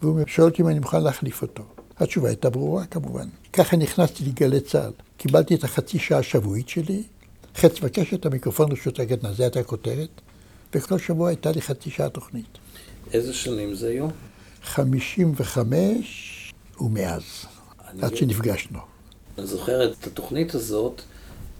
[0.02, 1.63] והוא שואל אותי אם אני מוכן להחליף אותו.
[1.98, 3.28] התשובה הייתה ברורה כמובן.
[3.54, 4.92] ככה נכנסתי לגלי צה"ל.
[5.18, 7.04] קיבלתי את החצי שעה השבועית שלי,
[7.56, 10.10] חץ וקשת, המיקרופון רשות הגדנ"ע, זו הייתה הכותרת,
[10.74, 12.58] וכל שבוע הייתה לי חצי שעה תוכנית.
[13.13, 14.08] איזה שנים זה היו?
[14.63, 17.24] 55 ומאז,
[18.02, 18.80] עד שנפגשנו.
[19.38, 21.02] אני זוכר את התוכנית הזאת,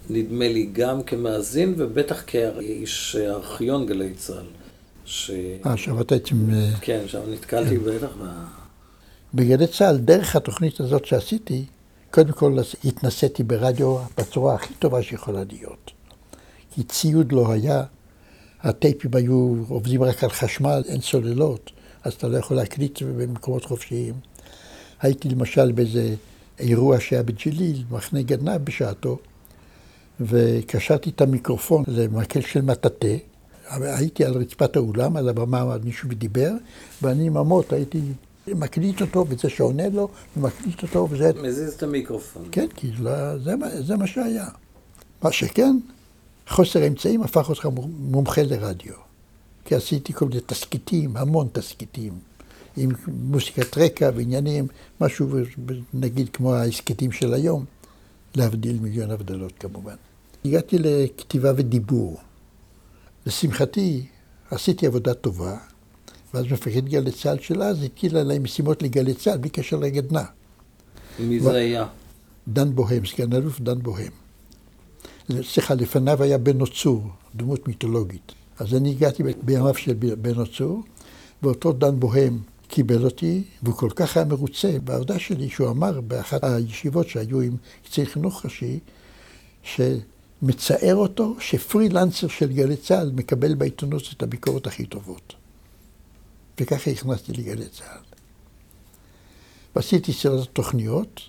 [0.10, 4.59] נדמה לי גם כמאזין ובטח כאיש ארכיון גלי צה"ל.
[5.10, 5.32] ש...
[5.65, 6.50] אה, שעבדת עם...
[6.82, 7.84] כן, שם נתקלתי כן.
[7.84, 8.26] בטח ב...
[9.34, 11.65] בגלי צה"ל, דרך התוכנית הזאת שעשיתי,
[12.12, 15.91] קודם כל התנסיתי ברדיו בצורה הכי טובה שיכולה להיות.
[16.72, 17.84] כי ציוד לא היה,
[18.62, 21.72] הטייפים היו עובדים רק על חשמל, אין סוללות,
[22.04, 24.13] אז אתה לא יכול להקליט במקומות חופשיים.
[25.02, 26.15] הייתי למשל באיזה
[26.60, 29.17] אירוע שהיה בג'ליל, מחנה גדנ"ע בשעתו,
[30.19, 33.17] וקשרתי את המיקרופון למקל של מטאטא.
[33.70, 36.52] הייתי על רצפת האולם, על הבמה מישהו ודיבר,
[37.02, 38.02] ואני עם המוט הייתי
[38.48, 41.32] מקליט אותו, וזה שעונה לו, ומקליט אותו, וזה...
[41.44, 42.48] מזיז את המיקרופון.
[42.52, 44.48] כן, כי לא, זה, זה מה שהיה.
[45.24, 45.78] מה שכן,
[46.48, 47.68] חוסר אמצעים הפך אותך
[48.00, 48.94] מומחה לרדיו.
[49.66, 52.14] כי עשיתי כל מיני תסכיתים, המון תסכיתים,
[52.78, 54.68] עם מוסיקת רקע ועניינים,
[55.02, 55.28] משהו
[55.94, 57.66] נגיד כמו ההסכתים של היום,
[58.36, 59.96] להבדיל מיליון הבדלות כמובן.
[60.46, 62.18] הגעתי לכתיבה ודיבור.
[63.30, 64.06] לשמחתי,
[64.52, 65.58] עשיתי עבודה טובה,
[66.34, 70.24] ואז מפקד גלי צה"ל של אז הטיל עליי משימות לגלי צה"ל בלי קשר לגדנ"ע.
[71.20, 71.88] מי זה היה?
[72.48, 74.12] דן בוהם, סגן אלוף דן בוהם.
[75.42, 77.04] סליחה, לפניו היה בנו צור,
[77.36, 78.32] דמות מיתולוגית.
[78.60, 80.82] אז אני הגעתי בימיו של בנו צור,
[81.44, 86.44] ואותו דן בוהם קיבל אותי, והוא כל כך היה מרוצה בעבודה שלי, שהוא אמר באחת
[86.44, 88.80] הישיבות שהיו עם קצין חינוך ראשי,
[90.41, 95.34] שמצער אותו שפרילנסר של גלי צה"ל מקבל בעיתונות את הביקורת הכי טובות.
[96.60, 98.02] וככה הכנסתי לגלי צה"ל.
[99.75, 101.21] ועשיתי סרט תוכניות,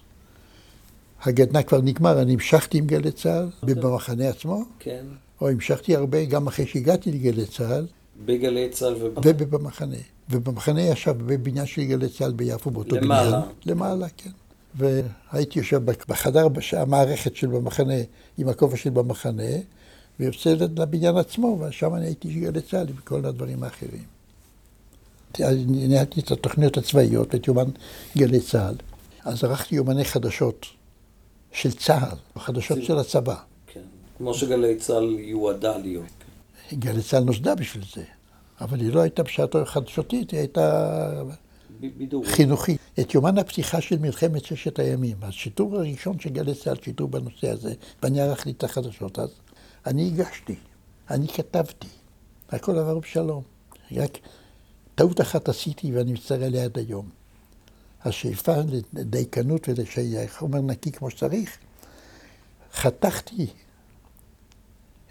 [1.23, 3.63] הגדנ"ע כבר נגמר, אני המשכתי עם גלי צה"ל, okay.
[3.63, 3.75] אוקיי.
[3.75, 5.05] במחנה עצמו, כן.
[5.41, 7.87] או המשכתי הרבה גם אחרי שהגעתי לגלי צה"ל.
[8.25, 9.33] בגלי צה"ל ובמחנה.
[9.49, 9.97] ובמחנה.
[10.31, 13.31] ובמחנה ישב בבניין של גלי צה"ל ביפו באותו למעלה.
[13.31, 13.43] בניין.
[13.67, 13.95] למעלה.
[13.95, 14.31] למעלה, כן.
[14.75, 17.95] והייתי יושב בחדר המערכת של במחנה,
[18.39, 19.53] עם הכובע של במחנה,
[20.21, 24.05] ויוצא לבניין עצמו, ושם אני הייתי גלי צה"ל עם כל הדברים האחרים.
[25.67, 27.71] ניהלתי את התוכניות הצבאיות, את יומן
[28.17, 28.75] גלי צה"ל.
[29.25, 30.67] אז ערכתי יומני חדשות
[31.53, 32.83] של צה"ל, חדשות.
[32.83, 33.35] של הצבא.
[33.67, 33.81] כן,
[34.19, 36.05] כמו שגלי צה"ל יועדה להיות.
[36.75, 38.03] גלי צה"ל נוסדה בשביל זה,
[38.61, 41.23] אבל היא לא הייתה בשעתו חדשותית, היא הייתה
[41.81, 42.25] בידור.
[42.27, 42.81] חינוכית.
[43.01, 47.75] את יומן הפתיחה של מלחמת ששת הימים, השיטור הראשון של גלי צה"ל שיטור בנושא הזה,
[48.03, 49.31] ואני ערכתי את החדשות אז,
[49.87, 50.55] אני הגשתי,
[51.11, 51.89] אני כתבתי,
[52.49, 53.43] הכל עבר בשלום.
[53.97, 54.19] רק
[54.95, 57.09] טעות אחת עשיתי ואני מצטער עליה עד היום.
[58.05, 58.53] השאיפה
[58.93, 61.59] לדייקנות ולחומר נקי כמו שצריך,
[62.73, 63.47] חתכתי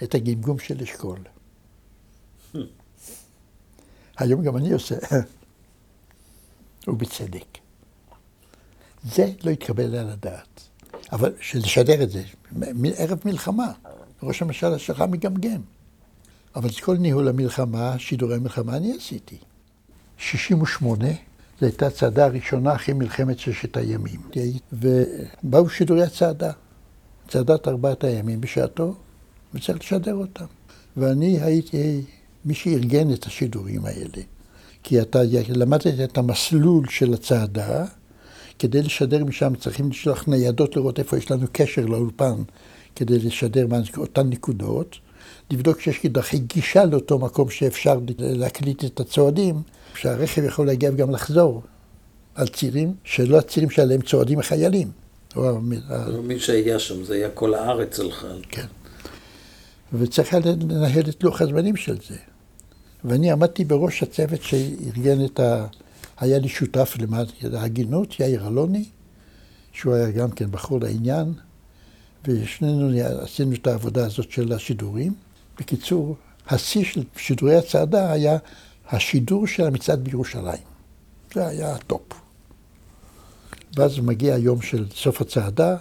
[0.03, 1.19] את הגמגום של אשכול.
[4.17, 4.95] היום גם אני עושה,
[6.88, 7.58] ובצדק.
[9.04, 10.62] זה לא יתקבל על הדעת.
[11.12, 12.24] אבל לשדר את זה,
[12.98, 13.72] ערב מלחמה,
[14.24, 15.62] ראש הממשלה שלך מגמגם.
[16.56, 19.38] אבל את כל ניהול המלחמה, שידורי המלחמה, אני עשיתי.
[20.18, 21.06] 68,
[21.60, 24.20] זו הייתה הצעדה הראשונה אחרי מלחמת ששת הימים.
[24.74, 26.52] ובאו שידורי הצעדה,
[27.28, 28.96] צעדת ארבעת הימים בשעתו,
[29.54, 30.46] וצריך לשדר אותם.
[30.98, 32.02] ואני הייתי
[32.46, 34.22] מי שארגן את השידורים האלה.
[34.84, 37.86] כי אתה למדת את המסלול של הצעדה,
[38.60, 42.36] כדי לשדר משם צריכים לשלוח ניידות לראות איפה יש לנו קשר לאולפן,
[42.96, 45.00] כדי לשדר אותן נקודות.
[45.52, 49.62] לבדוק שיש דרכי גישה לאותו מקום שאפשר להקליט את הצועדים,
[49.96, 51.62] שהרכב יכול להגיע וגם לחזור
[52.36, 54.92] על צירים שלא הצירים שעליהם צועדים החיילים.
[56.24, 58.28] מי שהיה שם, זה היה כל הארץ שלך.
[58.50, 58.65] כן.
[59.94, 62.15] וצריך לנהל את לוח הזמנים של זה.
[63.03, 65.65] ואני עמדתי בראש הצוות שארגן את ה...
[66.19, 68.85] היה לי שותף למען ההגינות, יאיר אלוני,
[69.71, 71.33] שהוא היה גם כן בחור לעניין,
[72.27, 72.89] ושנינו
[73.21, 75.13] עשינו את העבודה הזאת של השידורים.
[75.59, 76.15] בקיצור,
[76.47, 78.38] השיא של שידורי הצעדה היה
[78.89, 80.63] השידור של המצעד בירושלים.
[81.33, 82.01] זה היה הטופ.
[83.75, 85.77] ואז מגיע היום של סוף הצעדה,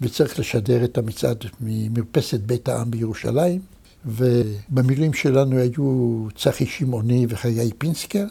[0.00, 3.60] וצריך לשדר את המצעד ממרפסת בית העם בירושלים,
[4.06, 8.24] ובמילים שלנו היו צחי שמעוני וחיים פינסקר,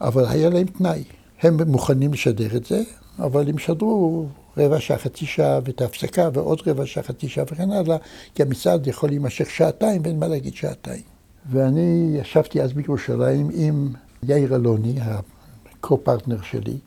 [0.00, 1.04] אבל היה להם תנאי.
[1.42, 2.82] הם מוכנים לשדר את זה,
[3.18, 7.70] אבל הם שדרו רבע שעה, חצי שעה ואת ההפסקה, ועוד רבע שעה, חצי שעה וכן
[7.70, 7.96] הלאה,
[8.34, 11.02] כי המצעד יכול להימשך שעתיים ואין מה להגיד שעתיים.
[11.50, 13.88] ואני ישבתי אז בירושלים עם
[14.22, 16.78] יאיר אלוני, הקו-פרטנר שלי,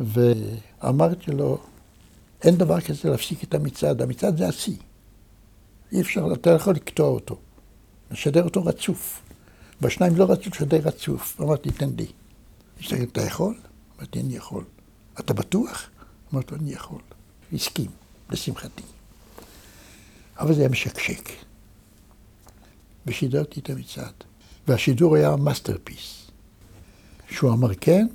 [0.00, 1.58] ואמרתי לו,
[2.42, 4.76] אין דבר כזה להפסיק את המצעד, המצעד זה השיא.
[5.92, 7.36] אי אפשר, אתה יכול לקטוע אותו.
[8.10, 9.20] לשדר אותו רצוף.
[9.80, 11.40] בשניים לא רצו לשדר רצוף.
[11.40, 12.06] אמרתי, תן לי.
[12.80, 13.54] הסתכל, אתה יכול?
[13.98, 14.64] אמרתי, אני יכול.
[15.20, 15.90] אתה בטוח?
[16.34, 17.00] אמרתי, אני יכול.
[17.52, 17.90] הסכים,
[18.30, 18.82] לשמחתי.
[20.38, 21.28] אבל זה היה משקשק.
[23.06, 24.12] ושידרתי את המצעד.
[24.68, 26.30] והשידור היה masterpiece.
[27.30, 28.06] שהוא אמר כן,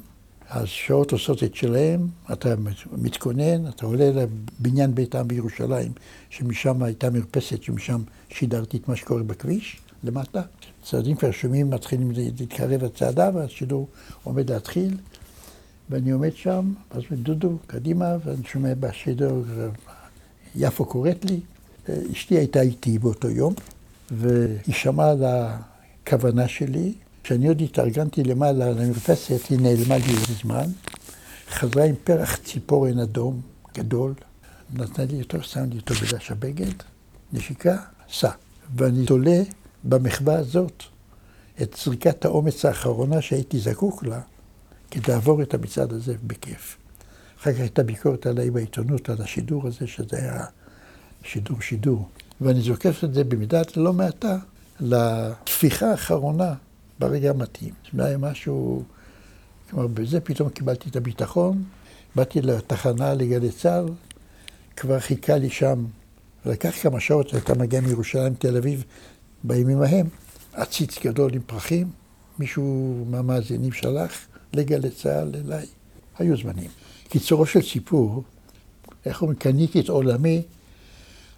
[0.50, 2.50] אז שעות עושות את שלהם, אתה
[2.92, 5.92] מתכונן, אתה עולה לבניין בית העם בירושלים,
[6.30, 10.42] שמשם הייתה מרפסת, שמשם שידרתי את מה שקורה בכביש, למטה.
[10.84, 13.88] צעדים כבר שומעים, מתחילים להתקרב הצעדה, והשידור
[14.24, 14.98] עומד להתחיל,
[15.90, 19.44] ואני עומד שם, אז דודו, קדימה, ואני שומע בשידור,
[20.56, 21.40] יפו קוראת לי.
[22.12, 23.54] אשתי הייתה איתי באותו יום,
[24.12, 30.70] והיא שמעה על הכוונה שלי, כשאני עוד התארגנתי למעלה למרפסת, היא נעלמה לי בזמן,
[31.50, 33.42] חזרה עם פרח ציפורן אדום
[33.78, 34.14] גדול,
[34.74, 36.74] נתנה לי אותו, שם לי אותו בדש הבגד,
[37.34, 37.78] נשיקה,
[38.14, 38.30] סע.
[38.76, 39.42] ואני תולה
[39.84, 40.84] במחווה הזאת
[41.62, 44.22] את זריקת האומץ האחרונה שהייתי זקוק לה
[44.92, 46.78] כדי לעבור את המצעד הזה בכיף.
[47.40, 50.46] אחר כך הייתה ביקורת עליי בעיתונות, על השידור הזה, שזה היה
[51.24, 52.08] שידור שידור.
[52.42, 54.38] ואני זוקף את זה במידת לא מעטה
[54.80, 56.54] לתפיחה האחרונה
[57.00, 57.74] ברגע המתאים.
[57.94, 58.84] זה היה משהו,
[59.70, 61.64] כלומר, בזה פתאום קיבלתי את הביטחון,
[62.16, 63.86] באתי לתחנה לגלי צה"ל,
[64.76, 65.86] כבר חיכה לי שם,
[66.46, 68.84] לקח כמה שעות, הייתה מגיעה מירושלים תל אביב
[69.44, 70.08] בימים ההם,
[70.54, 71.88] עציץ גדול עם פרחים,
[72.40, 74.12] מישהו מהמאזינים שלח
[74.54, 75.66] לגלי צה"ל אליי.
[76.20, 76.70] היו זמנים.
[77.10, 78.24] קיצורו של סיפור,
[79.06, 80.42] איך אומרים, קניתי את עולמי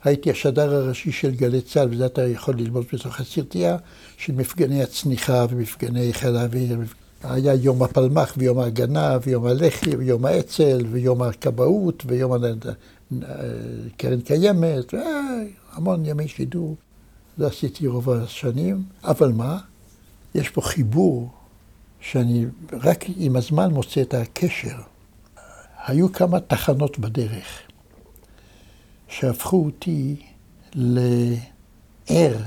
[0.04, 3.78] הייתי השדר הראשי של גלי צה"ל, וזה אתה יכול ללמוד בתוך הסרטייה,
[4.18, 6.80] של מפגני הצניחה ומפגני חיל האוויר.
[7.24, 12.34] היה יום הפלמ"ח ויום ההגנה ויום הלח"י ויום האצ"ל ויום הכבאות ויום
[13.12, 14.94] הקרן קיימת,
[15.74, 16.76] המון ימי שידור.
[17.38, 19.60] זה עשיתי רוב השנים, אבל מה?
[20.36, 21.30] יש פה חיבור
[22.00, 24.78] שאני רק עם הזמן מוצא את הקשר.
[25.86, 27.60] היו כמה תחנות בדרך.
[29.08, 30.16] שהפכו אותי
[30.74, 32.38] לער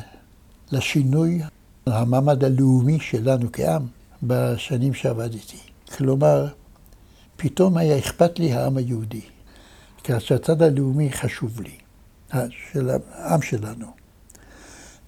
[0.73, 1.41] לשינוי
[1.87, 3.87] המעמד הלאומי שלנו כעם
[4.23, 5.59] בשנים שעבדתי.
[5.97, 6.49] כלומר,
[7.37, 9.21] פתאום היה אכפת לי העם היהודי.
[10.05, 11.79] כאשר הצד הלאומי חשוב לי,
[12.73, 13.98] של העם שלנו.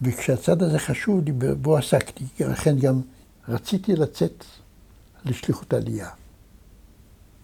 [0.03, 2.25] וכשהצד הזה חשוב לי, בו עסקתי.
[2.41, 3.01] לכן גם
[3.49, 4.45] רציתי לצאת
[5.25, 6.09] לשליחות עלייה.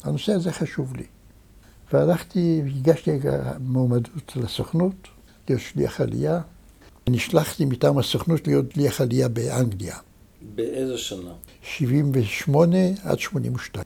[0.04, 1.06] הנושא הזה חשוב לי.
[1.92, 3.10] והלכתי, הגשתי
[3.60, 5.08] מועמדות לסוכנות,
[5.48, 6.40] להיות שליח עלייה.
[7.08, 9.96] נשלחתי מטעם הסוכנות להיות שליח עלייה באנגליה.
[10.54, 11.32] באיזה שנה?
[11.62, 13.84] 78 עד 82.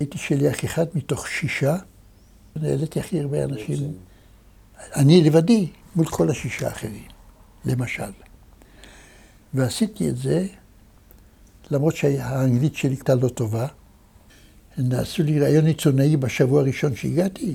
[0.00, 1.76] הייתי שליח אחד מתוך שישה,
[2.62, 3.92] העליתי הכי הרבה אנשים.
[4.96, 7.04] אני לבדי מול כל השישה האחרים,
[7.64, 8.10] למשל.
[9.54, 10.46] ועשיתי את זה,
[11.70, 13.66] למרות שהאנגלית שלי הייתה לא טובה,
[14.78, 17.54] נעשו לי ראיון עיתונאי בשבוע הראשון שהגעתי.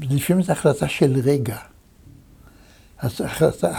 [0.00, 1.56] לפעמים זו החלטה של רגע.
[3.02, 3.70] החלטה,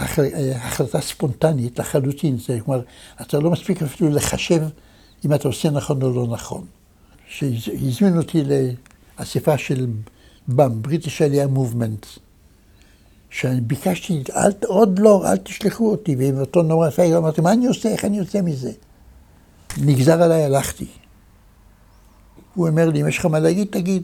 [0.54, 2.38] החלטה ספונטנית לחלוטין.
[2.38, 2.82] זה כלומר,
[3.20, 4.62] אתה לא מספיק אפילו לחשב
[5.24, 6.66] אם אתה עושה נכון או לא נכון.
[7.28, 8.42] שהזמינו אותי
[9.18, 9.86] לאספה של
[10.50, 12.18] BAM, British Aliyah Movement,
[13.34, 17.66] שאני ביקשתי, אל, עוד לא, אל תשלחו אותי, ועם אותו נורא פייגל אמרתי, מה אני
[17.66, 18.72] עושה, איך אני יוצא מזה?
[19.80, 20.86] נגזר עליי, הלכתי.
[22.54, 24.02] הוא אומר לי, אם יש לך מה להגיד, תגיד.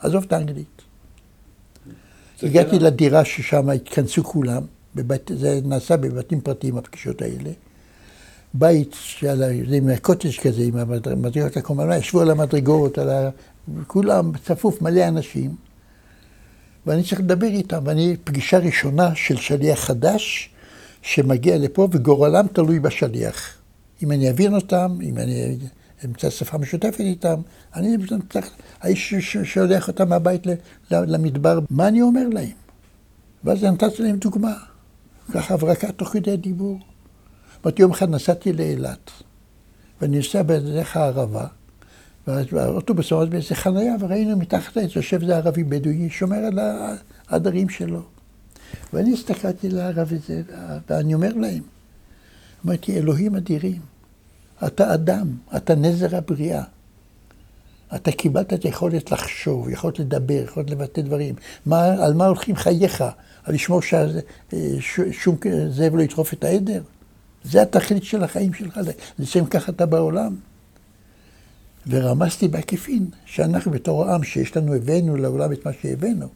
[0.00, 0.82] עזוב את האנגלית.
[2.42, 4.62] הגעתי לדירה ששם התכנסו כולם,
[4.94, 7.50] בבית, זה נעשה בבתים פרטיים, הפגישות האלה.
[8.54, 13.30] בית זה עם הקוטג' כזה, עם המדרגות הקומנה, ישבו על המדרגות, על ה...
[13.86, 15.65] כולם צפוף, מלא אנשים.
[16.86, 20.50] ואני צריך לדבר איתם, ואני פגישה ראשונה של שליח חדש
[21.02, 23.54] שמגיע לפה, וגורלם תלוי בשליח.
[24.02, 25.58] אם אני אבין אותם, אם אני
[26.04, 27.40] אמצא שפה משותפת איתם,
[27.74, 27.96] אני
[28.30, 30.42] צריך, האיש ששולח אותם מהבית
[30.90, 32.50] למדבר, מה אני אומר להם?
[33.44, 34.54] ואז נתתי להם דוגמה.
[35.32, 36.78] ככה הברקה תוך כדי דיבור.
[37.64, 39.10] אמרתי, יום אחד נסעתי לאילת,
[40.00, 41.46] ואני נוסע בדרך הערבה,
[42.26, 46.58] ואז האוטובוס עמד באיזה חניה, וראינו מתחת לעץ יושב איזה ערבי בדואי, שומר על
[47.28, 48.02] העדרים שלו.
[48.92, 50.42] ואני הסתכלתי לערבי הזה,
[50.90, 51.62] ואני אומר להם,
[52.66, 53.80] אמרתי, אלוהים אדירים.
[54.66, 56.62] אתה אדם, אתה נזר הבריאה.
[57.94, 61.34] אתה קיבלת את היכולת לחשוב, יכולת לדבר, יכולת לבטא דברים.
[61.66, 63.04] מה, על מה הולכים חייך?
[63.44, 63.80] על לשמור
[64.80, 65.36] ששום
[65.68, 66.82] זאב לא יטרוף את העדר?
[67.44, 68.80] זה התכלית של החיים שלך,
[69.18, 70.36] לשם ככה אתה בעולם.
[71.86, 76.28] ורמזתי בעקיפין שאנחנו בתור עם, שיש לנו, הבאנו לעולם את מה שהבאנו,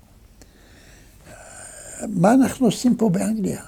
[2.08, 3.62] מה אנחנו עושים פה באנגליה?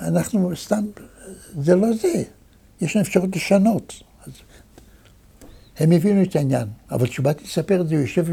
[0.00, 0.84] אנחנו סתם,
[1.60, 2.22] זה לא זה.
[2.80, 4.02] יש לנו אפשרות לשנות.
[5.78, 8.26] הם הבינו את העניין, אבל כשבאתי לספר את זה, הוא יושב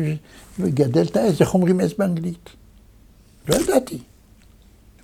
[0.59, 2.49] וגדל את העז, איך אומרים עז באנגלית?
[3.49, 3.99] לא ידעתי.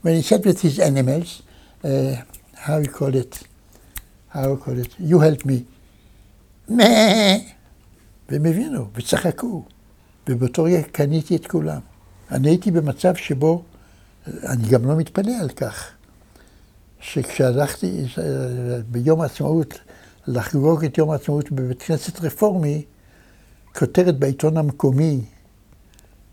[0.03, 1.41] When he said with his animals,
[1.83, 1.87] uh,
[2.55, 3.43] how you call it,
[4.33, 5.72] how you call it, you help me.
[6.69, 9.63] והם הבינו, וצחקו.
[10.29, 11.79] ובאותו רגע קניתי את כולם.
[12.31, 13.63] אני הייתי במצב שבו,
[14.27, 15.91] אני גם לא מתפלא על כך,
[16.99, 18.05] שכשהלכתי
[18.91, 19.79] ביום העצמאות
[20.27, 22.83] לחגוג את יום העצמאות בבית כנסת רפורמי,
[23.75, 25.21] כותרת בעיתון המקומי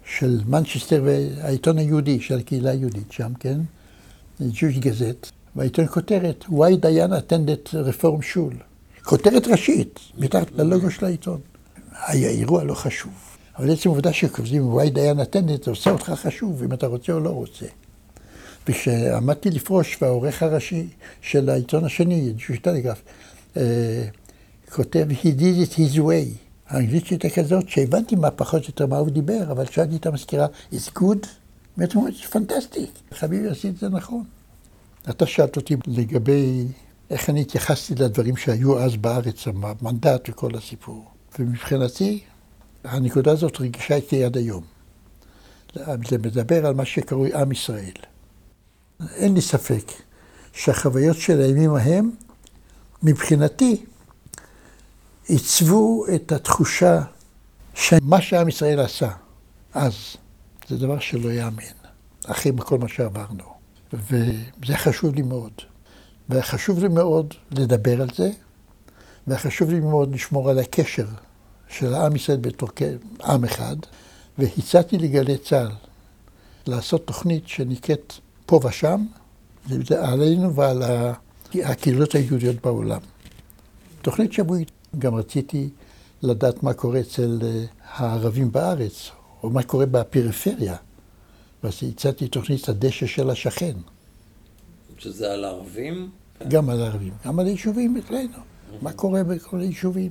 [0.05, 3.61] של מנצ'סטר והעיתון היהודי, של הקהילה היהודית שם, כן?
[4.41, 8.55] Jewish Gazette, והעיתון כותרת, why Diana attended רפורם שול.
[9.11, 11.41] כותרת ראשית, מתחת ללוגו של העיתון.
[12.07, 13.13] היה אירוע לא חשוב.
[13.59, 17.21] אבל עצם העובדה שכותבים why Diana attended, זה עושה אותך חשוב, אם אתה רוצה או
[17.21, 17.67] לא רוצה.
[18.69, 20.87] וכשעמדתי לפרוש, והעורך הראשי
[21.21, 23.01] של העיתון השני, Jewish Telegraph,
[23.57, 24.05] אה,
[24.73, 26.37] כותב, he did it his way.
[26.69, 30.07] האנגלית שלי הייתה כזאת, שהבנתי מה פחות או יותר מה הוא דיבר, אבל שאלתי את
[30.07, 31.27] המזכירה, is good?
[31.77, 34.25] באמת אומרת, פנטסטיק, חביבי עשית את זה נכון.
[35.11, 36.67] אתה שאלת אותי לגבי
[37.11, 41.11] איך אני התייחסתי לדברים שהיו אז בארץ, המנדט וכל הסיפור.
[41.39, 42.21] ומבחינתי,
[42.85, 44.65] הנקודה הזאת רגישה איתי עד היום.
[45.75, 47.93] זה מדבר על מה שקרוי עם ישראל.
[49.15, 49.93] אין לי ספק
[50.53, 52.11] שהחוויות של הימים ההם,
[53.03, 53.85] מבחינתי,
[55.27, 57.03] עיצבו את התחושה
[57.75, 59.11] שמה שעם ישראל עשה
[59.75, 59.95] אז,
[60.69, 61.63] זה דבר שלא ייאמן,
[62.27, 63.45] אחרי כל מה שעברנו.
[63.93, 65.53] וזה חשוב לי מאוד.
[66.31, 68.31] וחשוב לי מאוד לדבר על זה,
[69.29, 71.07] וחשוב לי מאוד לשמור על הקשר
[71.69, 72.69] של עם ישראל בתור
[73.25, 73.77] עם אחד,
[74.39, 75.71] והצעתי לגלי צה"ל
[76.67, 78.13] לעשות תוכנית שנקראת
[78.47, 79.07] פה ושם,
[79.99, 80.83] עלינו ועל
[81.55, 83.01] הקהילות היהודיות בעולם.
[84.03, 84.71] תוכנית שבועית.
[84.99, 85.69] גם רציתי
[86.23, 89.11] לדעת מה קורה אצל אה, הערבים בארץ,
[89.43, 90.77] או מה קורה בפריפריה.
[91.65, 93.73] ואז הצעתי תוכנית הדשא של השכן.
[94.99, 96.11] שזה על ערבים?
[96.49, 98.39] גם על ערבים, גם על יישובים אצלנו.
[98.83, 100.11] מה קורה בכל היישובים?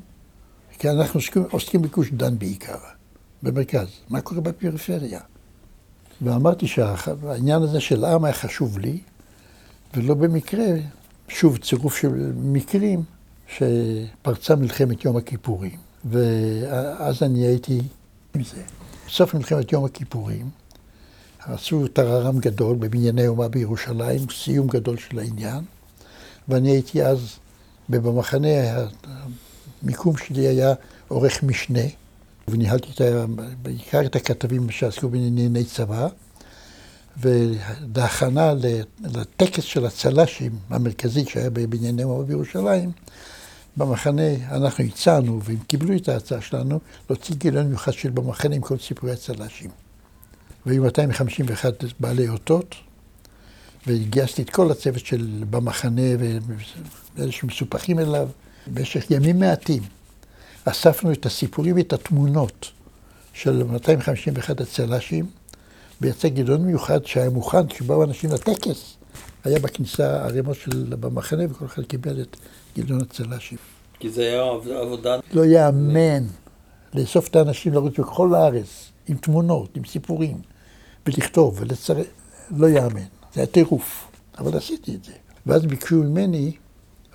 [0.79, 2.77] כי אנחנו עוסקים, עוסקים בגוש דן בעיקר,
[3.43, 3.87] במרכז.
[4.09, 5.19] מה קורה בפריפריה?
[6.21, 8.99] ואמרתי שהעניין הזה של עם היה חשוב לי,
[9.95, 10.65] ולא במקרה,
[11.27, 13.03] שוב, צירוף של מקרים,
[13.47, 15.77] שפרצה מלחמת יום הכיפורים.
[16.05, 17.81] ואז אני הייתי
[18.35, 18.61] עם זה.
[19.07, 20.49] בסוף מלחמת יום הכיפורים,
[21.39, 25.63] עשו טררם גדול בבנייני אומה בירושלים, סיום גדול של העניין,
[26.49, 27.35] ואני הייתי אז
[27.89, 28.47] במחנה,
[29.83, 30.73] המיקום שלי היה
[31.07, 31.79] עורך משנה,
[32.47, 33.01] וניהלתי את,
[33.61, 36.07] בעיקר את הכתבים שעסקו בענייני צבא,
[37.17, 38.53] והכנה
[39.03, 42.91] לטקס של הצל"שים המרכזי שהיה בבנייני אומה בירושלים,
[43.77, 46.79] במחנה אנחנו הצענו, והם קיבלו את ההצעה שלנו,
[47.09, 49.69] להוציא גיליון מיוחד של במחנה עם כל סיפורי הצל"שים.
[50.65, 52.75] והיו 251 בעלי אותות,
[53.87, 56.01] וגייסתי את כל הצוות של במחנה
[57.17, 58.29] ואלה שמסופחים אליו.
[58.73, 59.83] במשך ימים מעטים
[60.65, 62.71] אספנו את הסיפורים ואת התמונות
[63.33, 65.25] של 251 הצל"שים,
[66.01, 68.97] ויצא גיליון מיוחד שהיה מוכן, כשבאו אנשים לטקס,
[69.43, 72.37] היה בכניסה ערימות של במחנה, וכל אחד קיבל את
[72.75, 73.57] גיליון הצל"שים.
[73.99, 74.41] כי זה היה
[74.81, 75.19] עבודה...
[75.33, 76.23] לא יאמן.
[76.93, 80.37] לאסוף את האנשים לרוץ בכל הארץ, עם תמונות, עם סיפורים,
[81.07, 82.05] ולכתוב ולצרף,
[82.51, 83.18] לא יאמן.
[83.39, 85.11] זה היה טירוף, אבל עשיתי את זה.
[85.45, 86.51] ואז ביקשו ממני,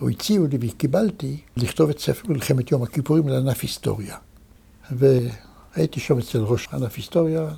[0.01, 4.17] או הציעו לי וקיבלתי, לכתוב את ספר מלחמת יום הכיפורים לענף היסטוריה.
[4.91, 7.49] והייתי שם אצל ראש ענף היסטוריה,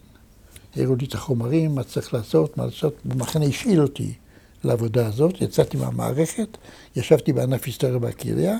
[0.76, 4.12] הראו לי את החומרים, מה צריך לעשות, מה לעשות, במחנה השאיל אותי
[4.64, 6.56] לעבודה הזאת, יצאתי מהמערכת,
[6.96, 8.56] ישבתי בענף היסטוריה בקריה,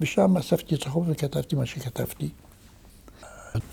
[0.00, 2.28] ושם אספתי את החומר וכתבתי מה שכתבתי.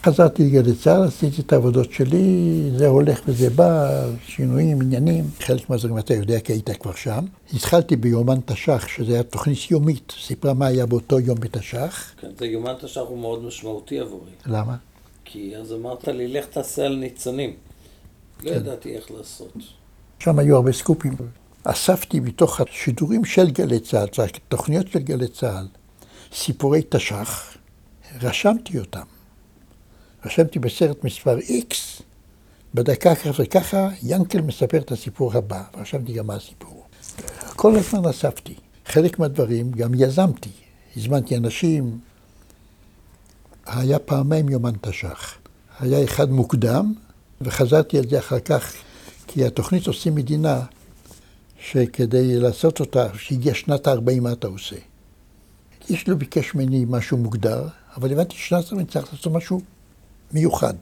[0.03, 5.25] חזרתי לגלי צה"ל, עשיתי את העבודות שלי, זה הולך וזה בא, שינויים, עניינים.
[5.39, 7.25] חלק מהדברים אתה יודע כי היית כבר שם.
[7.53, 12.13] התחלתי ביומן תש"ח, שזה היה תוכנית יומית, סיפרה מה היה באותו יום בתש"ח.
[12.21, 14.31] כן, זה יומן תש"ח הוא מאוד משמעותי עבורי.
[14.45, 14.75] למה?
[15.25, 17.53] כי אז אמרת לי, לך תעשה על ניצנים.
[18.43, 18.55] לא כן.
[18.55, 19.53] ידעתי איך לעשות.
[20.19, 21.15] שם היו הרבה סקופים.
[21.63, 24.07] אספתי מתוך השידורים של גלי צה"ל,
[24.49, 25.67] תוכניות של גלי צה"ל,
[26.33, 27.57] סיפורי תש"ח,
[28.21, 29.20] רשמתי אותם.
[30.25, 32.01] רשמתי בסרט מספר X,
[32.73, 36.85] בדקה ככה וככה, ינקל מספר את הסיפור הבא, ורשמתי גם מה הסיפור.
[37.55, 38.55] כל הזמן אספתי.
[38.85, 40.49] חלק מהדברים גם יזמתי.
[40.97, 41.99] הזמנתי אנשים,
[43.65, 45.37] היה פעמיים יומן תש"ח.
[45.79, 46.93] היה אחד מוקדם,
[47.41, 48.73] וחזרתי על זה אחר כך,
[49.27, 50.61] כי התוכנית עושים מדינה,
[51.59, 54.75] שכדי לעשות אותה, שהגיעה שנת ה-40, מה אתה עושה?
[55.89, 57.67] איש לא ביקש ממני משהו מוגדר,
[57.97, 59.61] אבל הבנתי ששנת ה-40 צריך לעשות משהו
[60.33, 60.73] מיוחד.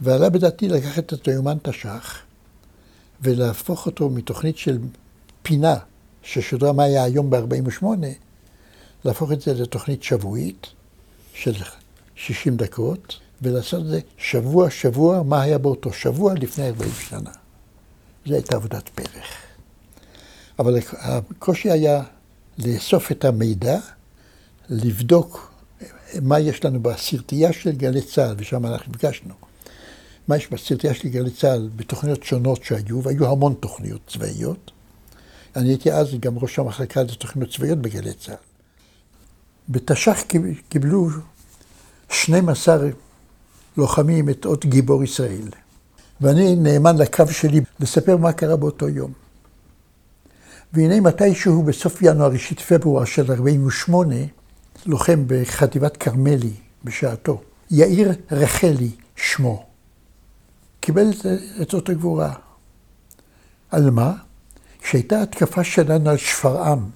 [0.00, 2.18] ועלה בדעתי לקחת את היומן תש"ח
[3.20, 4.78] ולהפוך אותו מתוכנית של
[5.42, 5.76] פינה
[6.22, 7.84] ששודרה מה היה היום ב-48,
[9.04, 10.66] להפוך את זה לתוכנית שבועית
[11.34, 11.54] של
[12.14, 17.30] 60 דקות, ולעשות את זה שבוע-שבוע, מה היה באותו שבוע לפני 40 שנה.
[18.26, 19.26] זו הייתה עבודת פרח.
[20.58, 22.02] אבל הקושי היה
[22.58, 23.78] לאסוף את המידע,
[24.68, 25.52] לבדוק
[26.22, 29.34] מה יש לנו בסרטייה של גלי צה"ל, ושם אנחנו ביקשנו.
[30.28, 34.70] מה יש בסרטייה של גלי צה"ל בתוכניות שונות שהיו, והיו המון תוכניות צבאיות.
[35.56, 38.36] אני הייתי אז גם ראש המחלקה לתוכניות צבאיות בגלי צה"ל.
[39.68, 40.22] בתש"ח
[40.68, 41.08] קיבלו
[42.10, 42.88] 12
[43.76, 45.48] לוחמים את אות גיבור ישראל.
[46.20, 49.12] ואני נאמן לקו שלי לספר מה קרה באותו יום.
[50.72, 54.14] והנה מתישהו בסוף ינואר, ראשית פברואר של 48',
[54.86, 56.52] לוחם בחטיבת כרמלי
[56.84, 59.66] בשעתו, יאיר רחלי שמו,
[60.80, 61.06] קיבל
[61.62, 62.34] את אות הגבורה.
[63.70, 64.12] על מה?
[64.80, 66.90] כשהייתה התקפה שלנו על שפרעם,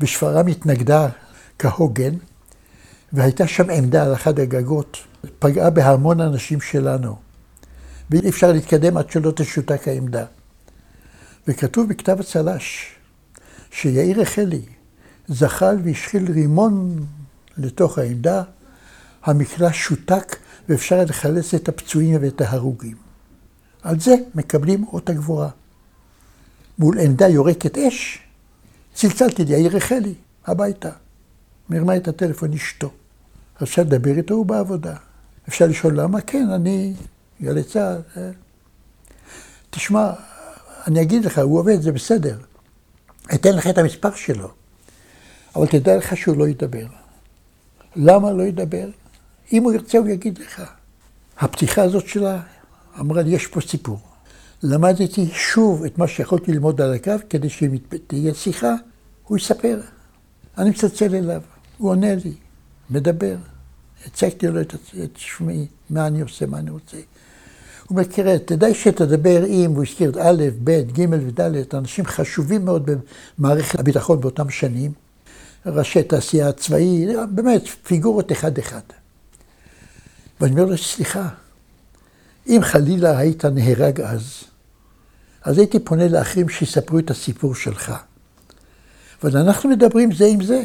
[0.00, 1.08] ושפרעם התנגדה
[1.58, 2.14] כהוגן,
[3.12, 4.98] והייתה שם עמדה על אחד הגגות,
[5.38, 7.16] פגעה בהמון אנשים שלנו,
[8.10, 10.24] ואי אפשר להתקדם עד שלא תשותק העמדה.
[11.48, 12.94] וכתוב בכתב הצל"ש
[13.70, 14.62] שיאיר רחלי
[15.28, 17.06] זחל והשחיל רימון
[17.58, 18.42] לתוך העמדה,
[19.22, 20.36] המקלע שותק
[20.68, 22.96] ואפשר לחלץ את הפצועים ואת ההרוגים.
[23.82, 25.48] על זה מקבלים אות הגבורה.
[26.78, 28.18] מול עמדה יורקת אש,
[28.94, 30.14] צלצלתי ליאיר רחלי
[30.46, 30.90] הביתה.
[31.70, 32.90] מרמה את הטלפון אשתו.
[33.62, 34.94] אפשר לדבר איתו, הוא בעבודה.
[35.48, 36.20] אפשר לשאול למה?
[36.20, 36.94] כן, אני
[37.42, 38.00] גלי צה"ל.
[38.16, 38.30] אה.
[39.70, 40.12] תשמע,
[40.86, 42.38] אני אגיד לך, הוא עובד, זה בסדר.
[43.34, 44.50] אתן לך את המספר שלו.
[45.56, 46.86] אבל תדע לך שהוא לא ידבר.
[47.96, 48.88] למה לא ידבר?
[49.52, 50.62] אם הוא ירצה, הוא יגיד לך.
[51.38, 52.40] הפתיחה הזאת שלה
[53.00, 53.98] אמרה לי, יש פה סיפור.
[54.62, 57.76] למדתי שוב את מה שיכולתי ללמוד על הקו, כדי שאם
[58.06, 58.74] תהיה שיחה,
[59.24, 59.80] הוא יספר.
[60.58, 61.40] אני מצלצל אליו,
[61.78, 62.32] הוא עונה לי,
[62.90, 63.36] מדבר.
[64.06, 64.74] הצגתי לו את,
[65.16, 66.96] שמי, מה אני עושה, מה אני רוצה.
[66.96, 67.04] הוא
[67.90, 72.90] אומר, תראה, תדעי שתדבר עם, הוא הזכיר את א', ב', ג' וד', אנשים חשובים מאוד
[73.38, 74.92] במערכת הביטחון באותם שנים,
[75.66, 78.80] ראשי תעשייה צבאי, באמת, פיגורות אחד-אחד.
[80.40, 81.28] ואני אומר לו, סליחה,
[82.46, 84.44] אם חלילה היית נהרג אז,
[85.42, 87.94] אז הייתי פונה לאחרים שיספרו את הסיפור שלך.
[89.22, 90.62] אבל אנחנו מדברים זה עם זה.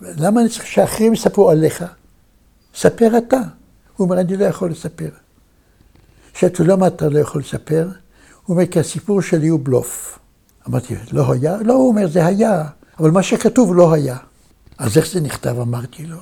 [0.00, 1.84] למה אני צריך שאחרים יספרו עליך?
[2.74, 3.40] ספר אתה.
[3.96, 5.08] הוא אומר, אני לא יכול לספר.
[6.34, 7.88] שאלתי למה אתה לא יכול לספר?
[8.44, 10.18] הוא אומר, כי הסיפור שלי הוא בלוף.
[10.68, 11.56] אמרתי, לא היה?
[11.64, 12.64] לא, הוא אומר, זה היה,
[12.98, 14.16] אבל מה שכתוב לא היה.
[14.78, 15.58] אז איך זה נכתב?
[15.60, 16.18] אמרתי לו.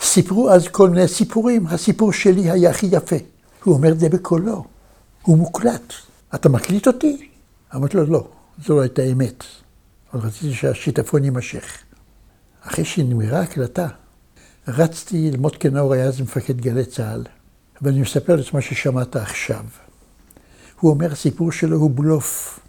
[0.00, 3.16] סיפרו אז כל מיני סיפורים, הסיפור שלי היה הכי יפה.
[3.64, 4.64] הוא אומר את זה בקולו,
[5.22, 5.92] הוא מוקלט.
[6.34, 7.28] אתה מקליט אותי?
[7.74, 8.28] אמרתי לו, לא,
[8.66, 9.44] זו לא הייתה אמת.
[10.12, 11.78] אבל רציתי שהשיטפון יימשך.
[12.62, 13.88] אחרי שנגמרה ההקלטה,
[14.68, 17.24] רצתי למוטקה נאור, היה אז מפקד גלי צה"ל,
[17.82, 19.64] ואני מספר את מה ששמעת עכשיו.
[20.80, 22.60] הוא אומר, הסיפור שלו הוא בלוף.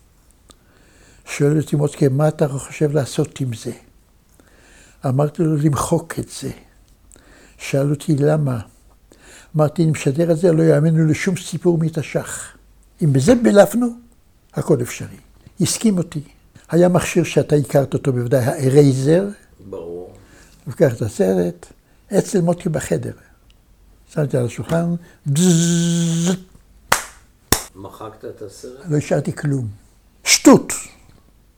[1.26, 3.72] שואל אותי מוטקה, מה אתה חושב לעשות עם זה?
[5.06, 6.52] אמרתי לו, למחוק את זה.
[7.58, 8.60] שאל אותי, למה?
[9.56, 12.58] אמרתי, אני משדר את זה, לא יאמינו לשום סיפור מתש"ח.
[13.04, 13.88] אם בזה בלפנו,
[14.54, 15.18] הכל אפשרי.
[15.62, 16.22] הסכים אותי.
[16.70, 19.28] היה מכשיר שאתה הכרת אותו בוודאי, הארייזר.
[19.70, 20.14] ברור.
[20.68, 21.66] לקח את הסרט,
[22.18, 23.12] אצל מוטי בחדר.
[24.14, 24.96] שמתי על השולחן,
[27.76, 28.86] מחקת את הסרט?
[28.90, 29.68] לא השארתי כלום.
[30.24, 30.74] שטות.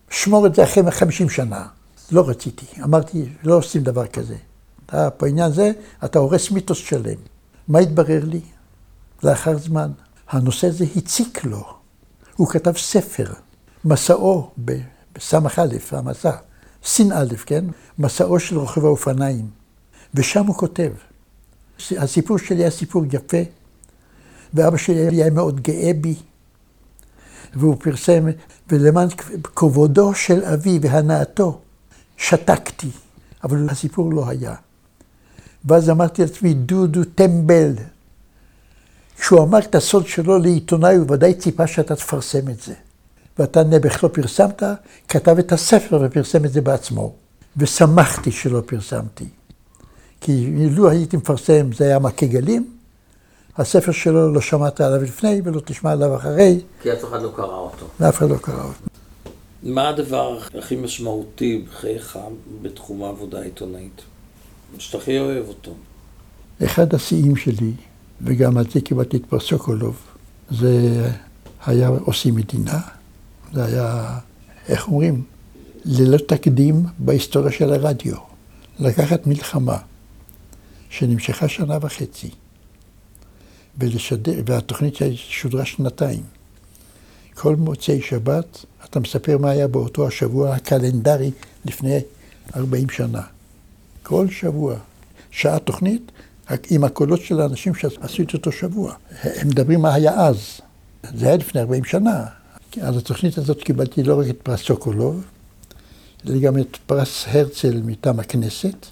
[0.09, 1.67] שמור את זה אחרי 50 שנה.
[2.11, 2.65] לא רציתי.
[2.83, 4.35] אמרתי, לא עושים דבר כזה.
[4.85, 5.71] אתה, בעניין זה,
[6.05, 7.17] אתה הורס מיתוס שלם.
[7.67, 8.41] מה התברר לי?
[9.23, 9.91] לאחר זמן.
[10.29, 11.65] הנושא הזה הציק לו.
[12.35, 13.33] הוא כתב ספר,
[13.85, 16.31] מסעו בסמ"ך א', המסע,
[16.85, 17.65] ס"א, כן?
[17.99, 19.49] מסעו של רוכב האופניים.
[20.13, 20.91] ושם הוא כותב,
[21.97, 23.37] הסיפור שלי היה סיפור יפה,
[24.53, 26.15] ואבא שלי היה מאוד גאה בי,
[27.57, 28.25] והוא פרסם,
[28.69, 29.07] ולמען
[29.55, 31.59] כבודו של אבי והנאתו,
[32.17, 32.89] שתקתי,
[33.43, 34.55] אבל הסיפור לא היה.
[35.65, 37.73] ואז אמרתי לעצמי, דודו טמבל.
[39.19, 42.73] כשהוא אמר את הסוד שלו לעיתונאי, הוא ודאי ציפה שאתה תפרסם את זה.
[43.39, 44.63] ואתה נעבך לא פרסמת,
[45.07, 47.13] כתב את הספר ופרסם את זה בעצמו.
[47.57, 49.25] ושמחתי שלא פרסמתי.
[50.21, 52.76] כי לו הייתי מפרסם, זה היה מכה גלים,
[53.57, 56.59] הספר שלו לא שמעת עליו לפני ולא תשמע עליו אחרי.
[56.81, 57.85] כי אף אחד לא קרא אותו.
[57.99, 58.85] ואף אחד לא קרא אותו.
[59.63, 62.19] מה הדבר הכי משמעותי בחייך
[62.61, 64.01] בתחום העבודה העיתונאית?
[64.77, 65.71] שאתה הכי אוהב אותו.
[66.65, 67.71] אחד השיאים שלי,
[68.21, 69.97] וגם על זה קיבלתי את פרס סוקולוב,
[70.49, 71.05] זה
[71.65, 72.79] היה עושים מדינה.
[73.53, 74.19] זה היה,
[74.67, 75.23] איך אומרים,
[75.85, 78.15] ללא תקדים בהיסטוריה של הרדיו.
[78.79, 79.77] לקחת מלחמה
[80.89, 82.29] שנמשכה שנה וחצי,
[83.77, 86.23] ולשדר, והתוכנית שודרה שנתיים.
[87.33, 91.31] כל מוצאי שבת אתה מספר מה היה באותו השבוע הקלנדרי
[91.65, 91.99] לפני
[92.55, 93.21] 40 שנה.
[94.03, 94.75] כל שבוע,
[95.31, 96.11] שעה תוכנית
[96.69, 98.93] עם הקולות של האנשים שעשו את אותו שבוע.
[99.23, 100.61] הם מדברים מה היה אז.
[101.15, 102.25] זה היה לפני 40 שנה.
[102.81, 105.23] על התוכנית הזאת קיבלתי לא רק את פרס סוקולוב,
[106.27, 108.85] אלא גם את פרס הרצל מטעם הכנסת,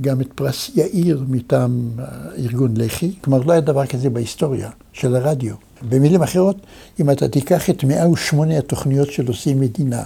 [0.00, 1.90] גם את פרס יאיר מטעם
[2.38, 3.14] ארגון לח"י.
[3.20, 5.54] כלומר, לא היה דבר כזה בהיסטוריה של הרדיו.
[5.88, 6.56] במילים אחרות,
[7.00, 10.02] אם אתה תיקח את 108 התוכניות של עושים מדינה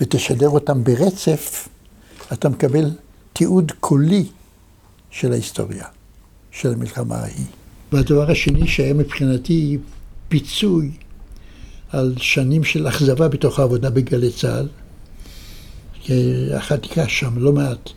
[0.00, 1.68] ותשדר אותן ברצף,
[2.32, 2.90] אתה מקבל
[3.32, 4.26] תיעוד קולי
[5.10, 5.84] של ההיסטוריה,
[6.50, 7.46] של המלחמה ההיא.
[7.92, 9.78] והדבר השני שהיה מבחינתי
[10.28, 10.90] פיצוי
[11.92, 14.68] על שנים של אכזבה בתוך העבודה בגלי צה"ל,
[16.58, 17.90] אחת שם לא מעט,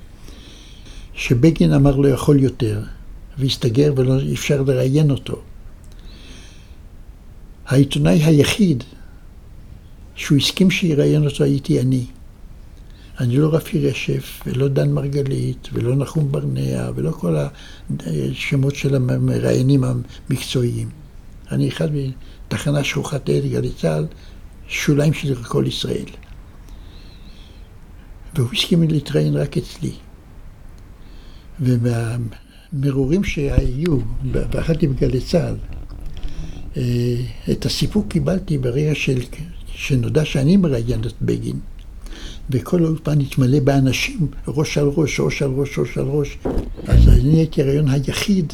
[1.16, 2.84] שבגין אמר לא יכול יותר,
[3.38, 5.42] והסתגר ולא אפשר לראיין אותו.
[7.66, 8.84] העיתונאי היחיד
[10.16, 12.06] שהוא הסכים שיראיין אותו הייתי אני.
[13.20, 17.36] אני לא רפי רשף, ולא דן מרגלית, ולא נחום ברנע, ולא כל
[18.00, 20.90] השמות של המראיינים המקצועיים.
[21.52, 21.90] אני אחד
[22.48, 24.06] מתחנה שכוחת אל גלי צה"ל,
[24.68, 26.06] שוליים של כל ישראל.
[28.36, 29.92] והוא הסכים להתראיין רק אצלי.
[31.62, 35.56] ומהמרורים שהיו, באחת עם גלי צה"ל,
[36.78, 37.16] אה,
[37.52, 39.20] את הסיפוק קיבלתי ברגע של,
[39.68, 41.60] שנודע שאני מראיין את בגין.
[42.50, 46.38] וכל האולפן התמלא באנשים, ראש על ראש, ראש על ראש, ראש על ראש.
[46.88, 48.54] אז אני הייתי הרעיון היחיד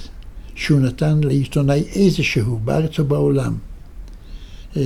[0.56, 3.58] שהוא נתן לעיתונאי איזשהו, בארץ או בעולם,
[4.78, 4.82] אה,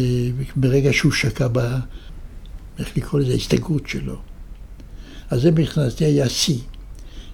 [0.56, 1.60] ברגע שהוא שקע ב...
[2.80, 3.32] איך לקרוא לזה?
[3.32, 4.16] ההסתגרות שלו.
[5.30, 6.60] אז זה מבחינתי היה שיא.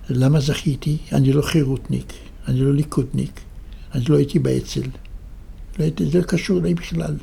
[0.10, 0.97] למה זכיתי?
[1.12, 2.14] אני לא חירותניק,
[2.47, 3.39] אני לא ליכודניק,
[3.95, 4.82] אני לא הייתי באצ"ל.
[5.80, 7.16] לא הייתי, זה לא קשור אליי בכלל.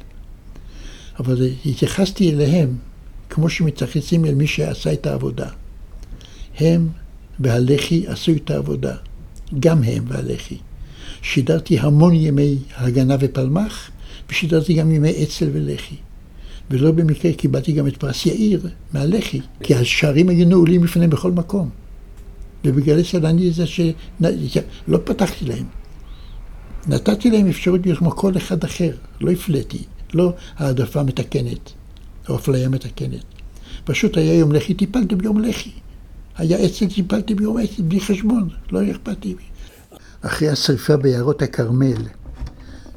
[1.18, 2.76] אבל התייחסתי אליהם
[3.30, 5.48] כמו שמתייחסים אל מי שעשה את העבודה.
[6.58, 6.88] הם
[7.40, 8.96] והלח"י עשו את העבודה.
[9.60, 10.58] גם הם והלח"י.
[11.22, 13.90] שידרתי המון ימי הגנה ופלמ"ח,
[14.30, 15.96] ושידרתי גם ימי אצ"ל ולח"י.
[16.70, 21.70] ולא במקרה קיבלתי גם את פרס יאיר מהלח"י, כי השערים היו נעולים בפניהם בכל מקום.
[22.66, 25.66] ובגלל זה אני זה שלא פתחתי להם.
[26.86, 28.90] נתתי להם אפשרות להיות כמו כל אחד אחר,
[29.20, 31.72] לא הפליתי, לא העדפה מתקנת
[32.28, 33.24] או אפליה מתקנת.
[33.84, 35.70] פשוט היה יום לחי, טיפלתי ביום לחי.
[36.36, 39.34] היה אצל, טיפלתי ביום אצל, בלי חשבון, לא אכפת לי.
[40.22, 42.02] אחרי השרפה ביערות הכרמל,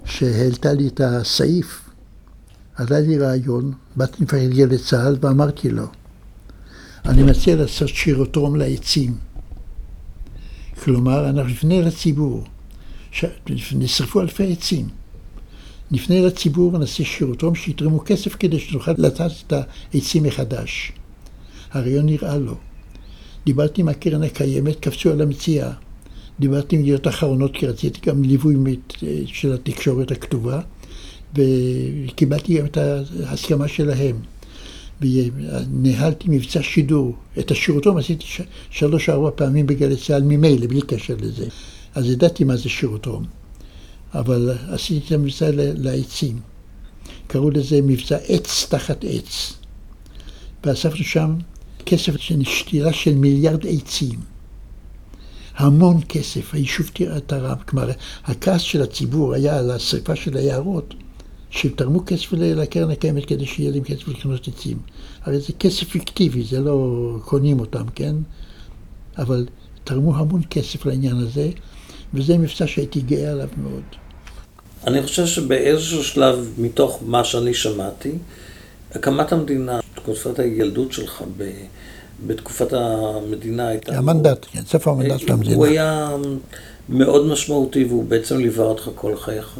[0.05, 1.89] שהעלתה לי את הסעיף,
[2.75, 5.85] עלה לי רעיון, באתי מפקד גלי צה"ל ואמרתי לו,
[7.05, 9.28] אני מציע לעשות שירוטרום לעצים.
[10.83, 12.43] כלומר, אנחנו נפנה לציבור,
[13.75, 14.87] נשרפו אלפי עצים.
[15.91, 19.53] נפנה לציבור, נעשה שירוטרום, שיתרמו כסף כדי שנוכל לטעת את
[19.93, 20.91] העצים מחדש.
[21.71, 22.55] הרעיון נראה לו.
[23.45, 25.71] דיברתי עם הקרן הקיימת, קפצו על המציאה.
[26.39, 28.55] דיברתי עם ידיעות אחרונות, כי רציתי גם ליווי
[29.25, 30.61] של התקשורת הכתובה,
[31.35, 32.77] וקיבלתי גם את
[33.25, 34.15] ההסכמה שלהם.
[35.01, 37.15] וניהלתי מבצע שידור.
[37.39, 38.25] את השירותום עשיתי
[38.69, 41.45] שלוש-ארבע פעמים בגלי צה"ל ממילא, בלי קשר לזה.
[41.95, 43.25] אז ידעתי מה זה שירותום.
[44.13, 46.39] אבל עשיתי את המבצע לעצים.
[47.27, 49.53] קראו לזה מבצע עץ תחת עץ.
[50.63, 51.35] ואספנו שם
[51.85, 54.19] כסף של שתירה של מיליארד עצים.
[55.55, 56.89] המון כסף, היישוב
[57.27, 57.55] תרם.
[57.65, 57.91] כלומר,
[58.25, 60.93] הכעס של הציבור היה על השרפה של היערות,
[61.49, 64.77] שתרמו כסף לקרן הקיימת כדי שיהיה להם כסף לקנות עצים.
[65.23, 68.15] הרי זה כסף פיקטיבי, זה לא קונים אותם, כן?
[69.17, 69.45] אבל
[69.83, 71.49] תרמו המון כסף לעניין הזה,
[72.13, 73.83] וזה מבצע שהייתי גאה עליו מאוד.
[74.87, 78.11] אני חושב שבאיזשהו שלב, מתוך מה שאני שמעתי,
[78.91, 81.49] הקמת המדינה, תקופת הילדות שלך ב,
[82.27, 83.97] בתקופת המדינה הייתה...
[83.97, 85.55] המנדט, כן, ספר המנדט של המדינה.
[85.55, 86.09] הוא היה
[86.89, 89.59] מאוד משמעותי והוא בעצם ליווה אותך כל חייך.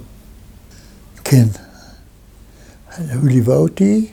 [1.24, 1.46] כן.
[2.98, 4.08] הוא ליווה אותי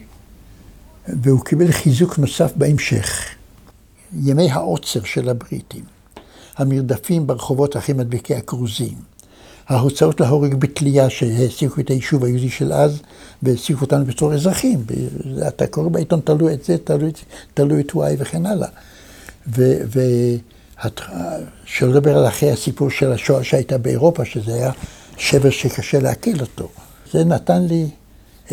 [1.09, 3.25] והוא קיבל חיזוק נוסף בהמשך.
[4.23, 5.85] ימי העוצר של הבריטים.
[6.57, 8.95] המרדפים ברחובות אחרי מדבקי הכרוזים.
[9.69, 13.03] ההוצאות להורג בתלייה שהעסיקו את היישוב היהודי של אז
[13.43, 14.85] והעסיקו אותנו בתור אזרחים.
[15.49, 17.13] אתה קורא בעיתון, תלוי את זה, תלוי,
[17.55, 18.69] תלוי את וואי וכן הלאה.
[19.49, 20.29] ושלא
[21.89, 24.71] לדבר על אחרי הסיפור של השואה שהייתה באירופה, שזה היה
[25.17, 26.69] שבר שקשה לעכל אותו.
[27.13, 27.89] זה נתן לי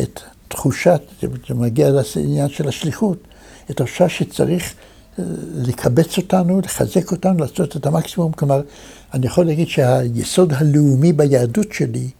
[0.00, 1.02] את תחושת,
[1.48, 3.18] זה מגיע לעניין של השליחות,
[3.64, 4.74] את התחושה שצריך
[5.18, 5.24] אה,
[5.54, 8.32] לקבץ אותנו, לחזק אותנו, לעשות את המקסימום.
[8.32, 8.62] כלומר,
[9.14, 12.10] אני יכול להגיד שהיסוד הלאומי ביהדות שלי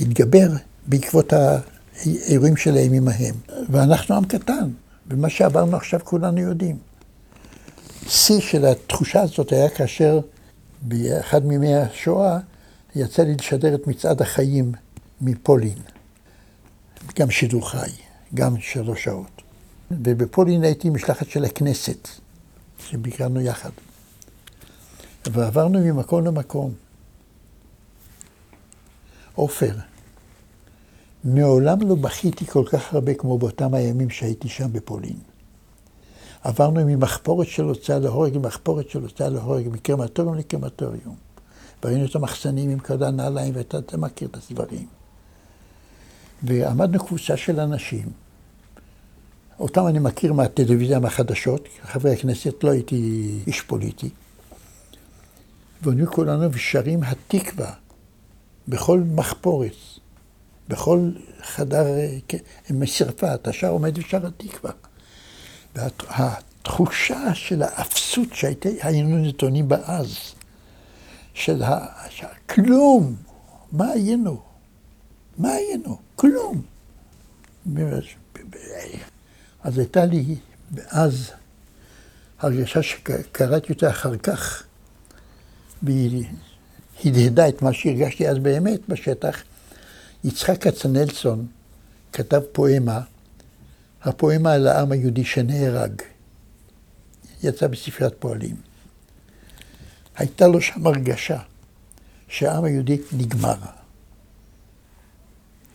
[0.00, 0.48] התגבר
[0.86, 3.34] בעקבות האירועים של הימים ההם.
[3.68, 4.70] ואנחנו עם קטן,
[5.10, 6.76] ומה שעברנו עכשיו כולנו יודעים.
[8.08, 10.20] שיא של התחושה הזאת היה כאשר
[10.82, 12.38] באחד מימי השואה
[12.96, 14.72] יצא לי לשדר את מצעד החיים
[15.20, 15.93] מפולין.
[17.18, 17.90] גם שידור חי,
[18.34, 19.42] גם שלוש שעות.
[19.90, 22.08] ובפולין הייתי משלחת של הכנסת,
[22.78, 23.70] שביקרנו יחד.
[25.26, 26.72] ועברנו ממקום למקום.
[29.34, 29.74] עופר,
[31.24, 35.18] מעולם לא בכיתי כל כך הרבה כמו באותם הימים שהייתי שם בפולין.
[36.42, 41.16] עברנו ממחפורת של הוצאה להורג למחפורת של הוצאה להורג, מקרמטוריום לקרמטוריום.
[41.84, 44.86] וראינו את המחסנים עם כל הנעליים, ואתה מכיר את הסברים.
[46.44, 48.08] ועמדנו קבוצה של אנשים,
[49.60, 54.10] אותם אני מכיר מהטלוויזיה, מהחדשות, חברי הכנסת, לא הייתי איש פוליטי.
[55.82, 57.72] והיו כולנו ושרים התקווה
[58.68, 59.76] בכל מחפורת,
[60.68, 61.10] בכל
[61.42, 61.86] חדר
[62.70, 64.72] משרפה, אתה שר עומד ושר התקווה.
[65.74, 70.16] והתחושה של האפסות שהיינו נתונים בה אז,
[71.34, 71.86] של ה...
[72.46, 73.14] כלום,
[73.72, 74.42] מה היינו?
[75.38, 76.03] מה היינו?
[76.16, 76.62] כלום.
[79.62, 80.36] אז הייתה לי
[80.88, 81.30] אז
[82.38, 84.62] הרגשה שקראתי אותה אחר כך,
[85.82, 86.24] והיא
[87.04, 89.42] הדהדה את מה שהרגשתי אז באמת בשטח.
[90.24, 91.46] יצחק כצנלסון
[92.12, 93.00] כתב פואמה,
[94.02, 96.02] הפואמה על העם היהודי שנהרג.
[97.42, 98.56] יצא בספריית פועלים.
[100.16, 101.38] הייתה לו שם הרגשה
[102.28, 103.56] שהעם היהודי נגמר.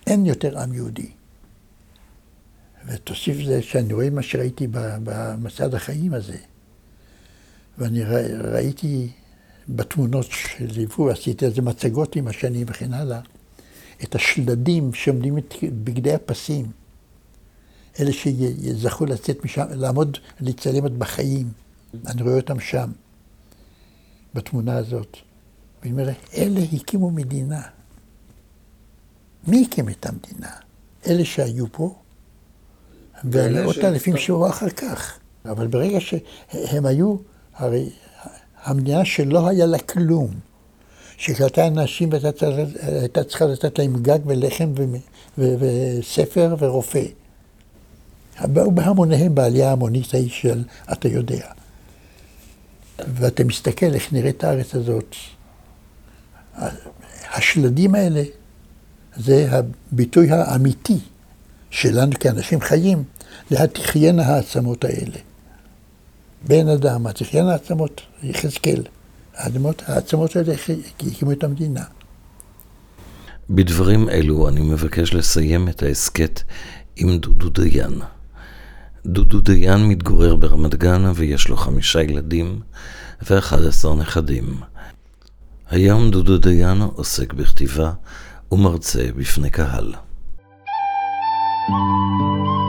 [0.09, 1.11] אין יותר עם יהודי.
[2.85, 4.67] ותוסיף זה שאני רואה מה שראיתי
[5.03, 6.37] במצעד החיים הזה.
[7.77, 8.03] ואני
[8.43, 9.09] ראיתי
[9.69, 13.19] בתמונות שליוו, עשיתי איזה מצגות עם השנים וכן הלאה,
[14.03, 15.53] את השלדים שעומדים את
[15.83, 16.71] בגדי הפסים,
[17.99, 21.51] אלה שזכו לצאת משם, לעמוד, להצטלם עוד בחיים.
[22.07, 22.91] אני רואה אותם שם,
[24.33, 25.17] בתמונה הזאת.
[25.81, 27.61] ואני אומר, אלה הקימו מדינה.
[29.49, 30.51] מי הקים את המדינה?
[31.07, 31.95] אלה שהיו פה,
[33.23, 35.19] ומאות אלפים שבאו אחר כך.
[35.45, 37.15] אבל ברגע שהם היו,
[37.55, 37.89] הרי
[38.63, 40.29] המדינה שלא היה לה כלום,
[41.17, 44.73] שקלטה אנשים והייתה צריכה לתת להם גג ולחם
[45.37, 47.03] וספר ורופא.
[48.41, 51.47] באו בהמוניהם בעלייה ההמונית ההיא של אתה יודע.
[52.99, 55.15] ואתה מסתכל איך נראית הארץ הזאת.
[57.33, 58.23] השלדים האלה
[59.15, 60.99] זה הביטוי האמיתי
[61.69, 63.03] שלנו כאנשים חיים,
[63.51, 65.17] להתחיינה העצמות האלה.
[66.47, 68.83] בן אדם, התחיינה העצמות, יחזקאל.
[69.87, 70.53] העצמות האלה
[70.99, 71.83] הקימו את המדינה.
[73.49, 76.41] בדברים אלו אני מבקש לסיים את ההסכת
[76.95, 77.99] עם דודו דיין.
[79.05, 82.59] דודו דיין מתגורר ברמת גן ויש לו חמישה ילדים
[83.21, 84.57] ואחד עשר נכדים.
[85.69, 87.91] היום דודו דיין עוסק בכתיבה
[88.51, 89.93] ומרצה בפני קהל.
[91.69, 92.68] Thank you.